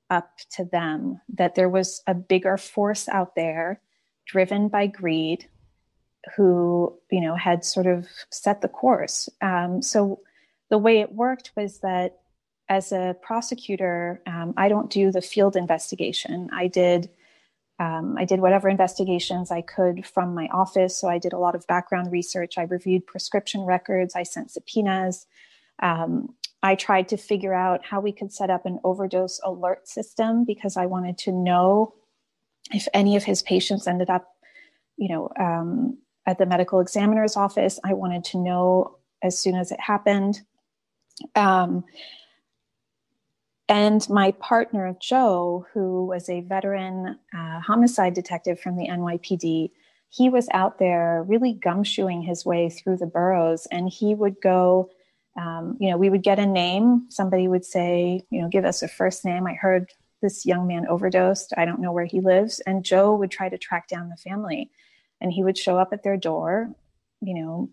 up 0.08 0.30
to 0.56 0.64
them 0.64 1.20
that 1.34 1.54
there 1.54 1.68
was 1.68 2.02
a 2.06 2.14
bigger 2.14 2.56
force 2.56 3.08
out 3.08 3.36
there 3.36 3.80
driven 4.26 4.68
by 4.68 4.86
greed 4.86 5.48
who 6.36 6.96
you 7.10 7.20
know 7.20 7.34
had 7.34 7.64
sort 7.64 7.86
of 7.86 8.06
set 8.30 8.60
the 8.60 8.68
course. 8.68 9.28
Um, 9.40 9.82
so 9.82 10.20
the 10.68 10.78
way 10.78 11.00
it 11.00 11.14
worked 11.14 11.52
was 11.56 11.78
that 11.80 12.18
as 12.68 12.92
a 12.92 13.16
prosecutor, 13.20 14.22
um, 14.26 14.54
I 14.56 14.68
don't 14.68 14.90
do 14.90 15.10
the 15.10 15.20
field 15.20 15.56
investigation. 15.56 16.48
I 16.52 16.68
did 16.68 17.10
um, 17.80 18.16
I 18.18 18.26
did 18.26 18.40
whatever 18.40 18.68
investigations 18.68 19.50
I 19.50 19.62
could 19.62 20.06
from 20.06 20.34
my 20.34 20.48
office. 20.52 20.96
So 20.98 21.08
I 21.08 21.18
did 21.18 21.32
a 21.32 21.38
lot 21.38 21.54
of 21.54 21.66
background 21.66 22.12
research. 22.12 22.58
I 22.58 22.62
reviewed 22.62 23.06
prescription 23.06 23.62
records. 23.62 24.14
I 24.14 24.22
sent 24.22 24.50
subpoenas. 24.50 25.26
Um, 25.82 26.34
I 26.62 26.74
tried 26.74 27.08
to 27.08 27.16
figure 27.16 27.54
out 27.54 27.82
how 27.82 28.00
we 28.00 28.12
could 28.12 28.32
set 28.32 28.50
up 28.50 28.66
an 28.66 28.80
overdose 28.84 29.40
alert 29.42 29.88
system 29.88 30.44
because 30.44 30.76
I 30.76 30.84
wanted 30.84 31.16
to 31.18 31.32
know 31.32 31.94
if 32.70 32.86
any 32.92 33.16
of 33.16 33.24
his 33.24 33.42
patients 33.42 33.86
ended 33.86 34.10
up, 34.10 34.28
you 34.98 35.08
know, 35.08 35.30
um, 35.38 35.96
at 36.30 36.38
the 36.38 36.46
medical 36.46 36.78
examiner's 36.78 37.36
office. 37.36 37.80
I 37.84 37.92
wanted 37.92 38.24
to 38.26 38.38
know 38.38 38.96
as 39.20 39.38
soon 39.38 39.56
as 39.56 39.72
it 39.72 39.80
happened. 39.80 40.40
Um, 41.34 41.84
and 43.68 44.08
my 44.08 44.30
partner, 44.32 44.96
Joe, 45.00 45.66
who 45.72 46.06
was 46.06 46.28
a 46.28 46.40
veteran 46.40 47.18
uh, 47.36 47.60
homicide 47.60 48.14
detective 48.14 48.60
from 48.60 48.76
the 48.76 48.88
NYPD, 48.88 49.70
he 50.08 50.28
was 50.28 50.48
out 50.52 50.78
there 50.78 51.24
really 51.26 51.54
gumshoeing 51.54 52.24
his 52.24 52.46
way 52.46 52.70
through 52.70 52.96
the 52.96 53.06
boroughs. 53.06 53.66
And 53.70 53.88
he 53.88 54.14
would 54.14 54.40
go, 54.40 54.90
um, 55.36 55.76
you 55.80 55.90
know, 55.90 55.96
we 55.96 56.10
would 56.10 56.22
get 56.22 56.38
a 56.38 56.46
name. 56.46 57.06
Somebody 57.10 57.48
would 57.48 57.64
say, 57.64 58.24
you 58.30 58.40
know, 58.40 58.48
give 58.48 58.64
us 58.64 58.82
a 58.82 58.88
first 58.88 59.24
name. 59.24 59.46
I 59.46 59.54
heard 59.54 59.92
this 60.22 60.46
young 60.46 60.66
man 60.66 60.86
overdosed. 60.88 61.54
I 61.56 61.64
don't 61.64 61.80
know 61.80 61.92
where 61.92 62.04
he 62.04 62.20
lives. 62.20 62.60
And 62.60 62.84
Joe 62.84 63.14
would 63.14 63.30
try 63.30 63.48
to 63.48 63.58
track 63.58 63.88
down 63.88 64.08
the 64.08 64.16
family 64.16 64.70
and 65.20 65.32
he 65.32 65.42
would 65.44 65.58
show 65.58 65.78
up 65.78 65.92
at 65.92 66.02
their 66.02 66.16
door. 66.16 66.74
You 67.20 67.34
know 67.34 67.70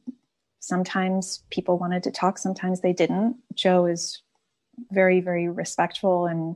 sometimes 0.60 1.44
people 1.50 1.78
wanted 1.78 2.04
to 2.04 2.12
talk 2.12 2.38
sometimes 2.38 2.82
they 2.82 2.94
didn't. 2.94 3.38
Joe 3.54 3.86
is 3.86 4.22
very 4.92 5.22
very 5.22 5.48
respectful 5.50 6.28
and 6.28 6.56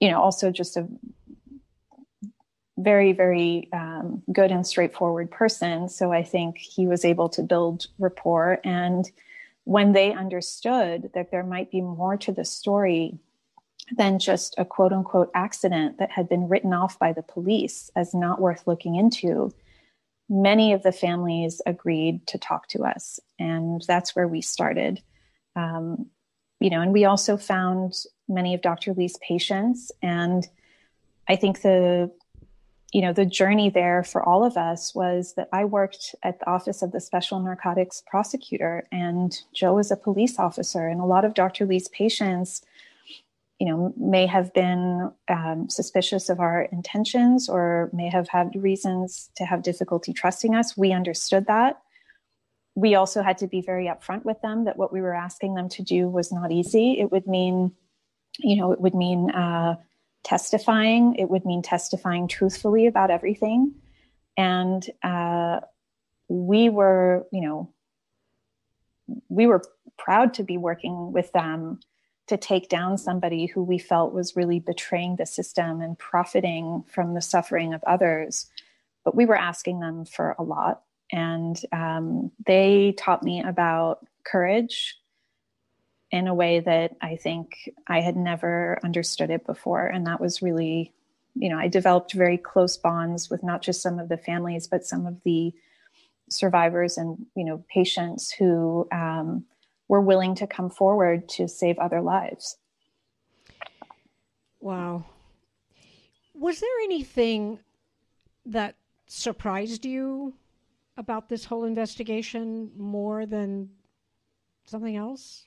you 0.00 0.10
know 0.10 0.20
also 0.20 0.50
just 0.50 0.76
a 0.76 0.88
very 2.78 3.12
very 3.12 3.68
um, 3.72 4.22
good 4.32 4.50
and 4.50 4.66
straightforward 4.66 5.30
person. 5.30 5.88
So 5.88 6.12
i 6.12 6.22
think 6.22 6.58
he 6.58 6.86
was 6.86 7.04
able 7.04 7.28
to 7.30 7.42
build 7.42 7.86
rapport. 7.98 8.60
And 8.64 9.10
when 9.64 9.92
they 9.92 10.14
understood 10.14 11.10
that 11.14 11.30
there 11.30 11.44
might 11.44 11.70
be 11.70 11.80
more 11.80 12.16
to 12.16 12.32
the 12.32 12.44
story 12.44 13.18
than 13.96 14.18
just 14.18 14.54
a 14.58 14.64
quote 14.64 14.92
unquote 14.92 15.30
accident 15.34 15.98
that 15.98 16.10
had 16.10 16.28
been 16.28 16.48
written 16.48 16.72
off 16.72 16.98
by 16.98 17.12
the 17.12 17.22
police 17.22 17.90
as 17.96 18.14
not 18.14 18.40
worth 18.40 18.66
looking 18.66 18.96
into 18.96 19.52
many 20.28 20.72
of 20.72 20.82
the 20.82 20.92
families 20.92 21.60
agreed 21.66 22.26
to 22.26 22.38
talk 22.38 22.68
to 22.68 22.84
us, 22.84 23.18
and 23.38 23.82
that's 23.86 24.14
where 24.14 24.28
we 24.28 24.40
started. 24.40 25.02
Um, 25.56 26.06
you 26.60 26.70
know, 26.70 26.80
and 26.80 26.92
we 26.92 27.04
also 27.04 27.36
found 27.36 27.94
many 28.28 28.54
of 28.54 28.62
Dr. 28.62 28.92
Li's 28.94 29.16
patients, 29.26 29.90
and 30.02 30.46
I 31.28 31.36
think 31.36 31.62
the 31.62 32.10
you 32.92 33.02
know 33.02 33.12
the 33.12 33.26
journey 33.26 33.68
there 33.68 34.02
for 34.02 34.22
all 34.22 34.44
of 34.44 34.56
us 34.56 34.94
was 34.94 35.34
that 35.34 35.48
I 35.52 35.64
worked 35.66 36.14
at 36.22 36.40
the 36.40 36.48
office 36.48 36.82
of 36.82 36.92
the 36.92 37.00
special 37.00 37.40
narcotics 37.40 38.02
prosecutor, 38.06 38.86
and 38.92 39.36
Joe 39.54 39.74
was 39.74 39.90
a 39.90 39.96
police 39.96 40.38
officer, 40.38 40.88
and 40.88 41.00
a 41.00 41.04
lot 41.04 41.24
of 41.24 41.34
Dr. 41.34 41.66
Li's 41.66 41.88
patients 41.88 42.62
you 43.58 43.66
know, 43.66 43.92
may 43.96 44.26
have 44.26 44.54
been 44.54 45.10
um, 45.28 45.68
suspicious 45.68 46.28
of 46.28 46.38
our 46.38 46.62
intentions 46.62 47.48
or 47.48 47.90
may 47.92 48.08
have 48.08 48.28
had 48.28 48.54
reasons 48.54 49.30
to 49.36 49.44
have 49.44 49.62
difficulty 49.62 50.12
trusting 50.12 50.54
us. 50.54 50.76
We 50.76 50.92
understood 50.92 51.46
that. 51.46 51.80
We 52.76 52.94
also 52.94 53.20
had 53.20 53.38
to 53.38 53.48
be 53.48 53.60
very 53.60 53.86
upfront 53.86 54.24
with 54.24 54.40
them 54.42 54.66
that 54.66 54.76
what 54.76 54.92
we 54.92 55.00
were 55.00 55.14
asking 55.14 55.54
them 55.54 55.68
to 55.70 55.82
do 55.82 56.08
was 56.08 56.30
not 56.30 56.52
easy. 56.52 57.00
It 57.00 57.10
would 57.10 57.26
mean, 57.26 57.72
you 58.38 58.56
know, 58.56 58.70
it 58.70 58.80
would 58.80 58.94
mean 58.94 59.30
uh, 59.32 59.74
testifying, 60.22 61.16
it 61.16 61.28
would 61.28 61.44
mean 61.44 61.62
testifying 61.62 62.28
truthfully 62.28 62.86
about 62.86 63.10
everything. 63.10 63.74
And 64.36 64.88
uh, 65.02 65.60
we 66.28 66.68
were, 66.68 67.26
you 67.32 67.40
know, 67.40 67.74
we 69.28 69.48
were 69.48 69.62
proud 69.96 70.34
to 70.34 70.44
be 70.44 70.58
working 70.58 71.12
with 71.12 71.32
them 71.32 71.80
to 72.28 72.36
take 72.36 72.68
down 72.68 72.98
somebody 72.98 73.46
who 73.46 73.62
we 73.62 73.78
felt 73.78 74.12
was 74.12 74.36
really 74.36 74.60
betraying 74.60 75.16
the 75.16 75.26
system 75.26 75.80
and 75.80 75.98
profiting 75.98 76.84
from 76.88 77.14
the 77.14 77.22
suffering 77.22 77.74
of 77.74 77.82
others. 77.84 78.46
But 79.04 79.14
we 79.14 79.26
were 79.26 79.36
asking 79.36 79.80
them 79.80 80.04
for 80.04 80.36
a 80.38 80.42
lot. 80.42 80.82
And 81.10 81.58
um, 81.72 82.30
they 82.46 82.92
taught 82.92 83.22
me 83.22 83.42
about 83.42 84.06
courage 84.24 84.96
in 86.10 86.26
a 86.26 86.34
way 86.34 86.60
that 86.60 86.96
I 87.00 87.16
think 87.16 87.70
I 87.86 88.00
had 88.00 88.16
never 88.16 88.78
understood 88.84 89.30
it 89.30 89.46
before. 89.46 89.86
And 89.86 90.06
that 90.06 90.20
was 90.20 90.42
really, 90.42 90.92
you 91.34 91.48
know, 91.48 91.58
I 91.58 91.68
developed 91.68 92.12
very 92.12 92.38
close 92.38 92.76
bonds 92.76 93.30
with 93.30 93.42
not 93.42 93.62
just 93.62 93.82
some 93.82 93.98
of 93.98 94.08
the 94.08 94.16
families, 94.18 94.66
but 94.66 94.84
some 94.84 95.06
of 95.06 95.22
the 95.24 95.52
survivors 96.30 96.98
and, 96.98 97.26
you 97.34 97.44
know, 97.44 97.64
patients 97.72 98.30
who, 98.30 98.86
um, 98.92 99.44
were 99.88 100.00
willing 100.00 100.34
to 100.36 100.46
come 100.46 100.70
forward 100.70 101.28
to 101.30 101.48
save 101.48 101.78
other 101.78 102.00
lives. 102.00 102.56
Wow. 104.60 105.06
Was 106.34 106.60
there 106.60 106.78
anything 106.84 107.58
that 108.46 108.76
surprised 109.06 109.84
you 109.84 110.34
about 110.96 111.28
this 111.28 111.44
whole 111.44 111.64
investigation 111.64 112.70
more 112.76 113.24
than 113.24 113.70
something 114.66 114.96
else? 114.96 115.46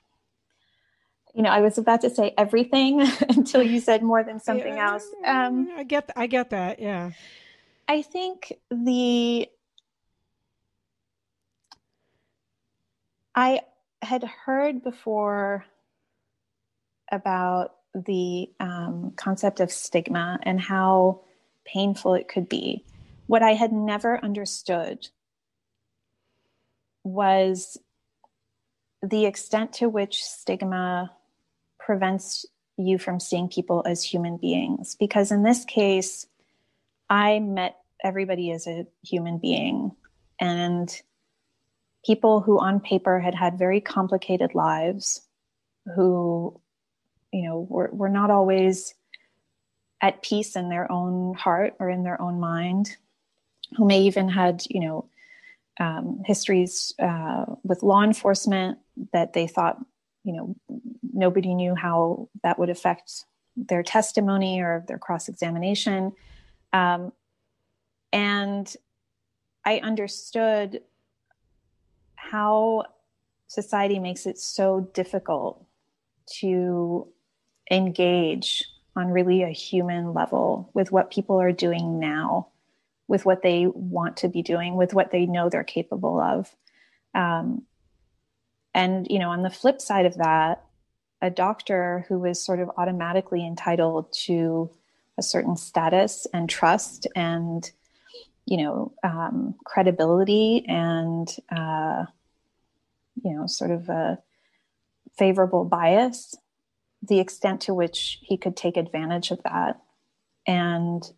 You 1.33 1.43
know, 1.43 1.50
I 1.50 1.62
was 1.62 1.77
about 1.77 2.01
to 2.01 2.10
say 2.10 2.33
everything 2.38 3.01
until 3.29 3.63
you 3.63 3.79
said 3.79 4.03
more 4.03 4.24
than 4.24 4.39
something 4.39 4.75
yeah, 4.75 4.91
else. 4.91 5.07
Um, 5.25 5.69
I 5.77 5.83
get, 5.83 6.10
I 6.15 6.27
get 6.27 6.50
that. 6.50 6.79
Yeah. 6.79 7.12
I 7.88 8.01
think 8.01 8.53
the 8.69 9.48
I 13.36 13.62
had 14.01 14.24
heard 14.24 14.84
before 14.84 15.65
about 17.12 17.75
the 17.93 18.50
um, 18.60 19.13
concept 19.15 19.60
of 19.60 19.72
stigma 19.72 20.39
and 20.43 20.60
how 20.60 21.22
painful 21.65 22.13
it 22.13 22.27
could 22.27 22.48
be. 22.48 22.86
What 23.27 23.43
I 23.43 23.53
had 23.53 23.72
never 23.72 24.24
understood 24.24 25.08
was 27.03 27.77
the 29.01 29.25
extent 29.25 29.74
to 29.74 29.89
which 29.89 30.24
stigma 30.24 31.12
prevents 31.79 32.46
you 32.77 32.98
from 32.98 33.20
seeing 33.20 33.50
people 33.50 33.84
as 33.86 34.03
human 34.03 34.38
beings. 34.38 34.96
Because 35.00 35.31
in 35.31 35.43
this 35.43 35.65
case, 35.65 36.27
I 37.10 37.39
met 37.39 37.77
everybody 38.03 38.51
as 38.51 38.67
a 38.67 38.86
human 39.03 39.38
being. 39.38 39.91
And 40.39 41.01
people 42.05 42.41
who 42.41 42.60
on 42.60 42.79
paper 42.79 43.20
had 43.20 43.36
had 43.36 43.58
very 43.58 43.81
complicated 43.81 44.55
lives 44.55 45.22
who 45.96 46.60
you 47.31 47.43
know 47.43 47.65
were, 47.70 47.89
were 47.91 48.10
not 48.10 48.29
always 48.29 48.93
at 50.01 50.22
peace 50.22 50.55
in 50.55 50.70
their 50.70 50.91
own 50.91 51.34
heart 51.36 51.75
or 51.79 51.89
in 51.89 52.03
their 52.03 52.20
own 52.22 52.39
mind 52.39 52.98
who 53.77 53.86
may 53.86 54.01
even 54.01 54.27
had 54.27 54.63
you 54.70 54.79
know 54.79 55.10
um, 55.79 56.22
histories 56.25 56.93
uh, 57.00 57.46
with 57.63 57.81
law 57.81 58.03
enforcement 58.03 58.77
that 59.13 59.34
they 59.34 59.48
thought 59.48 59.77
you 60.24 60.34
know 60.34 60.55
nobody 61.13 61.53
knew 61.53 61.75
how 61.75 62.29
that 62.43 62.60
would 62.60 62.70
affect 62.70 63.25
their 63.55 63.84
testimony 63.84 64.62
or 64.62 64.84
their 64.88 64.98
cross 64.98 65.27
examination 65.27 66.12
um, 66.74 67.12
and 68.12 68.75
i 69.65 69.77
understood 69.79 70.81
how 72.32 72.86
society 73.48 74.00
makes 74.00 74.26
it 74.26 74.40
so 74.40 74.90
difficult 74.94 75.66
to 76.26 77.06
engage 77.70 78.63
on 78.96 79.10
really 79.10 79.44
a 79.44 79.50
human 79.50 80.13
level 80.13 80.70
with 80.74 80.91
what 80.91 81.12
people 81.12 81.41
are 81.41 81.52
doing 81.52 82.00
now, 82.00 82.48
with 83.10 83.26
what 83.26 83.41
they 83.41 83.67
want 83.67 84.15
to 84.17 84.30
be 84.30 84.41
doing, 84.41 84.76
with 84.76 84.94
what 84.94 85.12
they 85.12 85.26
know 85.26 85.50
they're 85.50 85.65
capable 85.65 86.22
of. 86.22 86.56
Um, 87.13 87.63
and, 88.74 89.06
you 89.10 89.20
know, 89.20 89.30
on 89.30 89.44
the 89.44 89.50
flip 89.50 89.82
side 89.82 90.06
of 90.06 90.15
that, 90.15 90.63
a 91.22 91.30
doctor 91.30 92.06
who 92.08 92.24
is 92.24 92.41
sort 92.44 92.62
of 92.62 92.72
automatically 92.78 93.46
entitled 93.46 94.12
to 94.13 94.72
a 95.17 95.22
certain 95.22 95.58
status 95.58 96.26
and 96.34 96.50
trust 96.50 97.08
and 97.15 97.70
you 98.46 98.58
know 98.58 98.91
um, 99.04 99.56
credibility 99.65 100.65
and 100.67 101.36
uh, 101.56 102.06
you 103.24 103.34
know 103.34 103.47
sort 103.47 103.71
of 103.71 103.89
a 103.89 104.17
favorable 105.17 105.65
bias 105.65 106.36
the 107.04 107.19
extent 107.19 107.62
to 107.62 107.74
which 107.74 108.19
he 108.21 108.38
could 108.38 108.56
take 108.56 108.78
advantage 108.78 109.32
of 109.32 109.41
that 109.43 109.80
and 110.47 111.12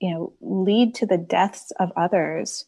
you 0.00 0.10
know 0.10 0.32
lead 0.40 0.94
to 0.94 1.06
the 1.06 1.18
deaths 1.18 1.72
of 1.78 1.92
others 1.96 2.64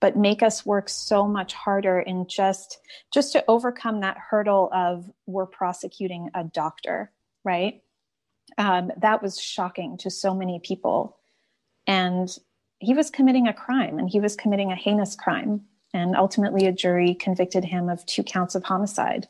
but 0.00 0.16
make 0.16 0.42
us 0.42 0.64
work 0.64 0.88
so 0.88 1.26
much 1.26 1.52
harder 1.52 2.00
in 2.00 2.26
just 2.28 2.78
just 3.12 3.32
to 3.32 3.44
overcome 3.48 4.00
that 4.00 4.16
hurdle 4.30 4.70
of 4.72 5.10
we're 5.26 5.46
prosecuting 5.46 6.28
a 6.34 6.44
doctor 6.44 7.10
right 7.44 7.82
um, 8.58 8.90
that 8.96 9.22
was 9.22 9.40
shocking 9.40 9.96
to 9.98 10.10
so 10.10 10.34
many 10.34 10.60
people 10.62 11.16
and 11.86 12.36
he 12.80 12.94
was 12.94 13.10
committing 13.10 13.46
a 13.46 13.52
crime 13.52 13.98
and 13.98 14.08
he 14.08 14.20
was 14.20 14.34
committing 14.34 14.72
a 14.72 14.76
heinous 14.76 15.14
crime. 15.14 15.62
And 15.92 16.16
ultimately, 16.16 16.66
a 16.66 16.72
jury 16.72 17.14
convicted 17.14 17.64
him 17.64 17.88
of 17.88 18.04
two 18.06 18.22
counts 18.22 18.54
of 18.54 18.64
homicide. 18.64 19.28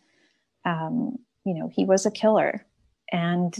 Um, 0.65 1.19
you 1.45 1.55
know, 1.55 1.71
he 1.75 1.85
was 1.85 2.05
a 2.07 2.11
killer. 2.11 2.67
And 3.11 3.57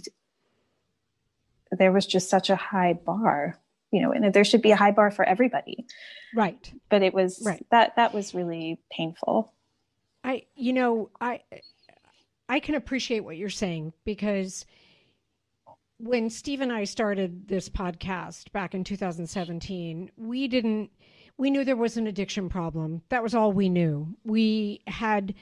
there 1.71 1.93
was 1.93 2.07
just 2.07 2.29
such 2.29 2.51
a 2.51 2.57
high 2.57 2.93
bar, 2.93 3.59
you 3.91 4.03
know, 4.03 4.13
and 4.13 4.33
there 4.33 4.45
should 4.45 4.63
be 4.63 4.73
a 4.73 4.77
high 4.77 4.91
bar 4.91 5.11
for 5.11 5.25
everybody. 5.25 5.87
Right. 6.35 6.73
But 6.89 7.03
it 7.03 7.15
was 7.15 7.43
right. 7.45 7.65
that 7.71 7.97
that 7.97 8.13
was 8.13 8.35
really 8.35 8.81
painful. 8.93 9.53
I 10.23 10.45
you 10.55 10.73
know, 10.73 11.11
I 11.21 11.43
I 12.49 12.61
can 12.61 12.75
appreciate 12.75 13.21
what 13.21 13.37
you're 13.37 13.49
saying 13.49 13.93
because 14.05 14.67
when 15.99 16.31
Steve 16.31 16.63
and 16.63 16.73
I 16.73 16.85
started 16.85 17.47
this 17.47 17.69
podcast 17.69 18.51
back 18.53 18.75
in 18.75 18.85
2017, 18.85 20.11
we 20.17 20.49
didn't, 20.49 20.91
we 21.41 21.51
knew 21.51 21.65
there 21.65 21.75
was 21.75 21.97
an 21.97 22.07
addiction 22.07 22.51
problem. 22.51 23.01
That 23.09 23.23
was 23.23 23.35
all 23.35 23.51
we 23.51 23.71
knew. 23.71 24.15
We 24.25 24.83
had 24.87 25.35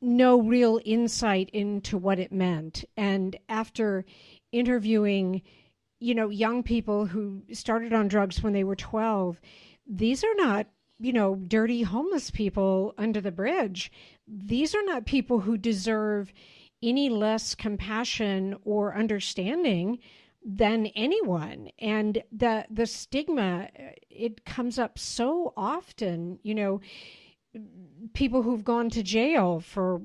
no 0.00 0.40
real 0.40 0.80
insight 0.84 1.50
into 1.52 1.98
what 1.98 2.20
it 2.20 2.30
meant. 2.30 2.84
And 2.96 3.36
after 3.48 4.04
interviewing, 4.52 5.42
you 5.98 6.14
know, 6.14 6.28
young 6.28 6.62
people 6.62 7.06
who 7.06 7.42
started 7.52 7.92
on 7.92 8.06
drugs 8.06 8.44
when 8.44 8.52
they 8.52 8.62
were 8.62 8.76
12, 8.76 9.40
these 9.86 10.22
are 10.22 10.34
not 10.36 10.68
you 11.02 11.12
know, 11.12 11.34
dirty 11.34 11.82
homeless 11.82 12.30
people 12.30 12.94
under 12.96 13.20
the 13.20 13.32
bridge. 13.32 13.90
These 14.28 14.72
are 14.72 14.84
not 14.84 15.04
people 15.04 15.40
who 15.40 15.58
deserve 15.58 16.32
any 16.80 17.08
less 17.08 17.56
compassion 17.56 18.54
or 18.64 18.94
understanding 18.94 19.98
than 20.44 20.86
anyone 20.96 21.68
and 21.78 22.22
the 22.32 22.64
the 22.70 22.86
stigma 22.86 23.68
it 24.10 24.44
comes 24.44 24.78
up 24.78 24.98
so 24.98 25.52
often 25.56 26.38
you 26.42 26.54
know 26.54 26.80
people 28.12 28.42
who've 28.42 28.64
gone 28.64 28.90
to 28.90 29.02
jail 29.02 29.60
for 29.60 30.00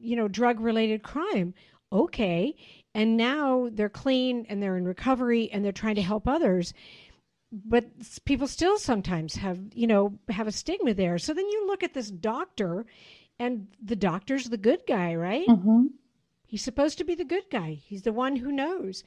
you 0.00 0.14
know 0.14 0.28
drug 0.28 0.60
related 0.60 1.02
crime 1.02 1.54
okay 1.90 2.54
and 2.94 3.16
now 3.16 3.68
they're 3.72 3.88
clean 3.88 4.44
and 4.48 4.62
they're 4.62 4.76
in 4.76 4.84
recovery 4.84 5.50
and 5.50 5.64
they're 5.64 5.72
trying 5.72 5.94
to 5.94 6.02
help 6.02 6.28
others 6.28 6.74
but 7.50 7.86
people 8.26 8.46
still 8.46 8.76
sometimes 8.76 9.36
have 9.36 9.58
you 9.72 9.86
know 9.86 10.18
have 10.28 10.46
a 10.46 10.52
stigma 10.52 10.92
there 10.92 11.16
so 11.18 11.32
then 11.32 11.48
you 11.48 11.66
look 11.66 11.82
at 11.82 11.94
this 11.94 12.10
doctor 12.10 12.84
and 13.38 13.68
the 13.82 13.96
doctor's 13.96 14.48
the 14.48 14.56
good 14.56 14.82
guy, 14.86 15.14
right? 15.14 15.46
Mm-hmm. 15.46 15.86
He's 16.46 16.62
supposed 16.62 16.98
to 16.98 17.04
be 17.04 17.14
the 17.14 17.24
good 17.24 17.44
guy. 17.50 17.78
He's 17.84 18.02
the 18.02 18.12
one 18.12 18.36
who 18.36 18.52
knows. 18.52 19.02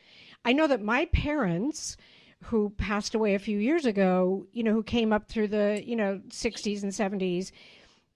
I 0.45 0.54
know 0.54 0.67
that 0.67 0.82
my 0.82 1.06
parents, 1.06 1.97
who 2.43 2.69
passed 2.71 3.15
away 3.15 3.36
a 3.36 3.39
few 3.39 3.60
years 3.60 3.86
ago, 3.86 4.47
you 4.54 4.63
know, 4.63 4.73
who 4.73 4.84
came 4.84 5.12
up 5.12 5.28
through 5.28 5.49
the, 5.49 5.84
you 5.86 5.95
know, 5.95 6.21
60s 6.30 6.84
and 6.84 6.91
70s, 6.91 7.52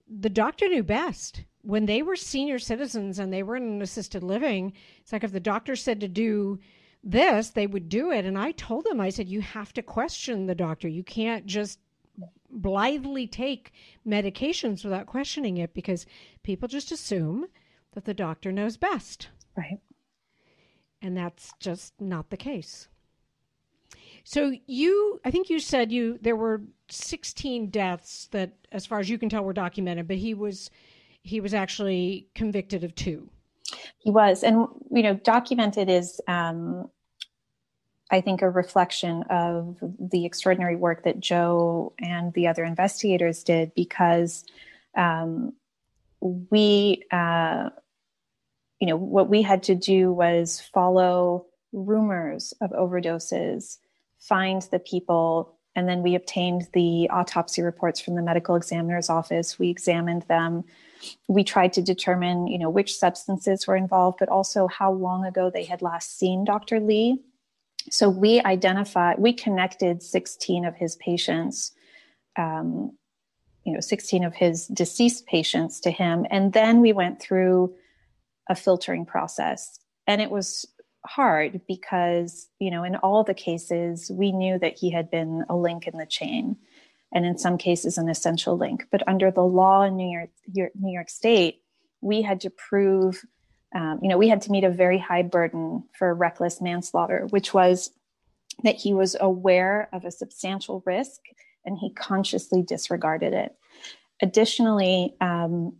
the 0.08 0.30
doctor 0.30 0.68
knew 0.68 0.84
best. 0.84 1.44
When 1.62 1.86
they 1.86 2.02
were 2.02 2.16
senior 2.16 2.60
citizens 2.60 3.20
and 3.20 3.32
they 3.32 3.44
were 3.44 3.56
in 3.56 3.64
an 3.64 3.82
assisted 3.82 4.24
living, 4.24 4.74
it's 5.02 5.12
like 5.12 5.24
if 5.24 5.32
the 5.32 5.40
doctor 5.40 5.76
said 5.76 6.00
to 6.02 6.08
do 6.08 6.60
this, 7.04 7.50
they 7.50 7.68
would 7.68 7.90
do 7.90 8.12
it. 8.12 8.26
And 8.26 8.38
I 8.38 8.52
told 8.52 8.86
them, 8.86 9.02
I 9.02 9.10
said, 9.10 9.28
you 9.30 9.42
have 9.42 9.74
to 9.74 9.82
question 9.82 10.46
the 10.46 10.56
doctor. 10.56 10.88
You 10.88 11.04
can't 11.04 11.46
just 11.46 11.80
blithely 12.50 13.28
take 13.28 13.74
medications 14.08 14.84
without 14.84 15.08
questioning 15.08 15.58
it 15.58 15.74
because 15.74 16.06
people 16.44 16.68
just 16.68 16.92
assume 16.92 17.46
that 17.94 18.06
the 18.06 18.14
doctor 18.14 18.52
knows 18.52 18.78
best. 18.78 19.30
Right. 19.58 19.80
And 21.04 21.16
that's 21.16 21.52
just 21.60 21.94
not 22.02 22.30
the 22.32 22.38
case. 22.38 22.88
So 24.24 24.54
you, 24.66 25.20
I 25.26 25.32
think 25.32 25.50
you 25.50 25.60
said 25.60 25.92
you 25.92 26.18
there 26.22 26.38
were 26.38 26.62
16 26.90 27.70
deaths 27.70 28.30
that, 28.32 28.54
as 28.72 28.86
far 28.86 29.00
as 29.00 29.10
you 29.10 29.18
can 29.18 29.30
tell, 29.30 29.44
were 29.44 29.54
documented, 29.54 30.08
but 30.08 30.18
he 30.18 30.34
was 30.34 30.72
he 31.22 31.40
was 31.40 31.54
actually 31.54 32.28
convicted 32.36 32.84
of 32.84 32.96
two. 32.96 33.30
He 33.98 34.12
was, 34.12 34.44
and 34.44 34.68
you 34.92 35.04
know, 35.04 35.14
documented 35.14 35.90
is, 35.90 36.20
um, 36.28 36.90
I 38.12 38.22
think, 38.22 38.42
a 38.42 38.50
reflection 38.50 39.24
of 39.30 39.78
the 39.82 40.26
extraordinary 40.26 40.76
work 40.76 41.04
that 41.04 41.20
Joe 41.20 41.94
and 42.00 42.34
the 42.34 42.48
other 42.48 42.66
investigators 42.66 43.44
did 43.44 43.74
because 43.74 44.44
um, 44.96 45.54
we, 46.20 47.04
uh, 47.12 47.70
you 48.84 48.88
know, 48.90 48.98
what 48.98 49.30
we 49.30 49.42
had 49.42 49.64
to 49.64 49.76
do 49.76 50.12
was 50.12 50.60
follow 50.74 51.46
rumors 51.72 52.54
of 52.60 52.72
overdoses, 52.72 53.78
find 54.20 54.62
the 54.72 54.80
people, 54.80 55.58
and 55.74 55.88
then 55.88 56.04
we 56.04 56.16
obtained 56.16 56.68
the 56.74 57.08
autopsy 57.10 57.62
reports 57.62 58.02
from 58.02 58.16
the 58.16 58.22
medical 58.22 58.58
examiner's 58.58 59.10
office. 59.10 59.58
We 59.58 59.70
examined 59.70 60.24
them. 60.24 60.66
We 61.30 61.46
tried 61.46 61.72
to 61.74 61.82
determine, 61.82 62.48
you 62.48 62.60
know, 62.60 62.70
which 62.70 62.98
substances 62.98 63.66
were 63.68 63.78
involved, 63.78 64.18
but 64.20 64.28
also 64.28 64.68
how 64.68 64.92
long 64.92 65.24
ago 65.24 65.50
they 65.50 65.64
had 65.64 65.82
last 65.82 66.20
seen 66.20 66.44
Dr. 66.44 66.82
Li. 66.82 67.22
So 67.90 68.10
we 68.10 68.42
identified, 68.42 69.18
we 69.18 69.32
connected 69.32 70.04
16 70.04 70.66
of 70.66 70.76
his 70.76 70.98
patients, 70.98 71.72
um, 72.36 72.98
you 73.64 73.72
know, 73.72 73.80
16 73.80 74.26
of 74.26 74.34
his 74.34 74.68
deceased 74.68 75.26
patients 75.26 75.80
to 75.80 75.90
him. 75.90 76.28
And 76.30 76.52
then 76.52 76.82
we 76.82 76.92
went 76.92 77.22
through 77.22 77.74
a 78.50 78.56
filtering 78.56 79.06
process. 79.06 79.80
And 80.08 80.22
it 80.22 80.32
was 80.32 80.66
hard 81.06 81.62
because, 81.68 82.48
you 82.60 82.72
know, 82.72 82.84
in 82.84 82.96
all 82.98 83.24
the 83.24 83.34
cases, 83.34 84.12
we 84.14 84.32
knew 84.32 84.58
that 84.60 84.78
he 84.78 84.92
had 84.92 85.10
been 85.10 85.44
a 85.50 85.56
link 85.56 85.88
in 85.88 85.98
the 85.98 86.06
chain 86.06 86.58
and 87.14 87.26
in 87.26 87.38
some 87.38 87.58
cases 87.58 87.98
an 87.98 88.10
essential 88.10 88.58
link. 88.58 88.88
But 88.92 89.08
under 89.08 89.32
the 89.32 89.44
law 89.44 89.84
in 89.84 89.96
New 89.96 90.12
York, 90.12 90.72
New 90.76 90.92
York 90.92 91.10
State, 91.10 91.62
we 92.02 92.22
had 92.22 92.42
to 92.42 92.50
prove, 92.50 93.24
um, 93.76 94.00
you 94.02 94.10
know, 94.10 94.18
we 94.18 94.30
had 94.30 94.42
to 94.42 94.52
meet 94.52 94.64
a 94.64 94.70
very 94.70 94.98
high 94.98 95.24
burden 95.24 95.84
for 95.98 96.14
reckless 96.14 96.62
manslaughter, 96.62 97.28
which 97.30 97.54
was 97.54 97.92
that 98.64 98.76
he 98.76 98.94
was 98.94 99.16
aware 99.20 99.90
of 99.94 100.06
a 100.06 100.12
substantial 100.12 100.84
risk 100.86 101.22
and 101.66 101.78
he 101.78 101.94
consciously 101.94 102.62
disregarded 102.62 103.34
it. 103.34 103.56
Additionally, 104.22 105.16
um, 105.22 105.78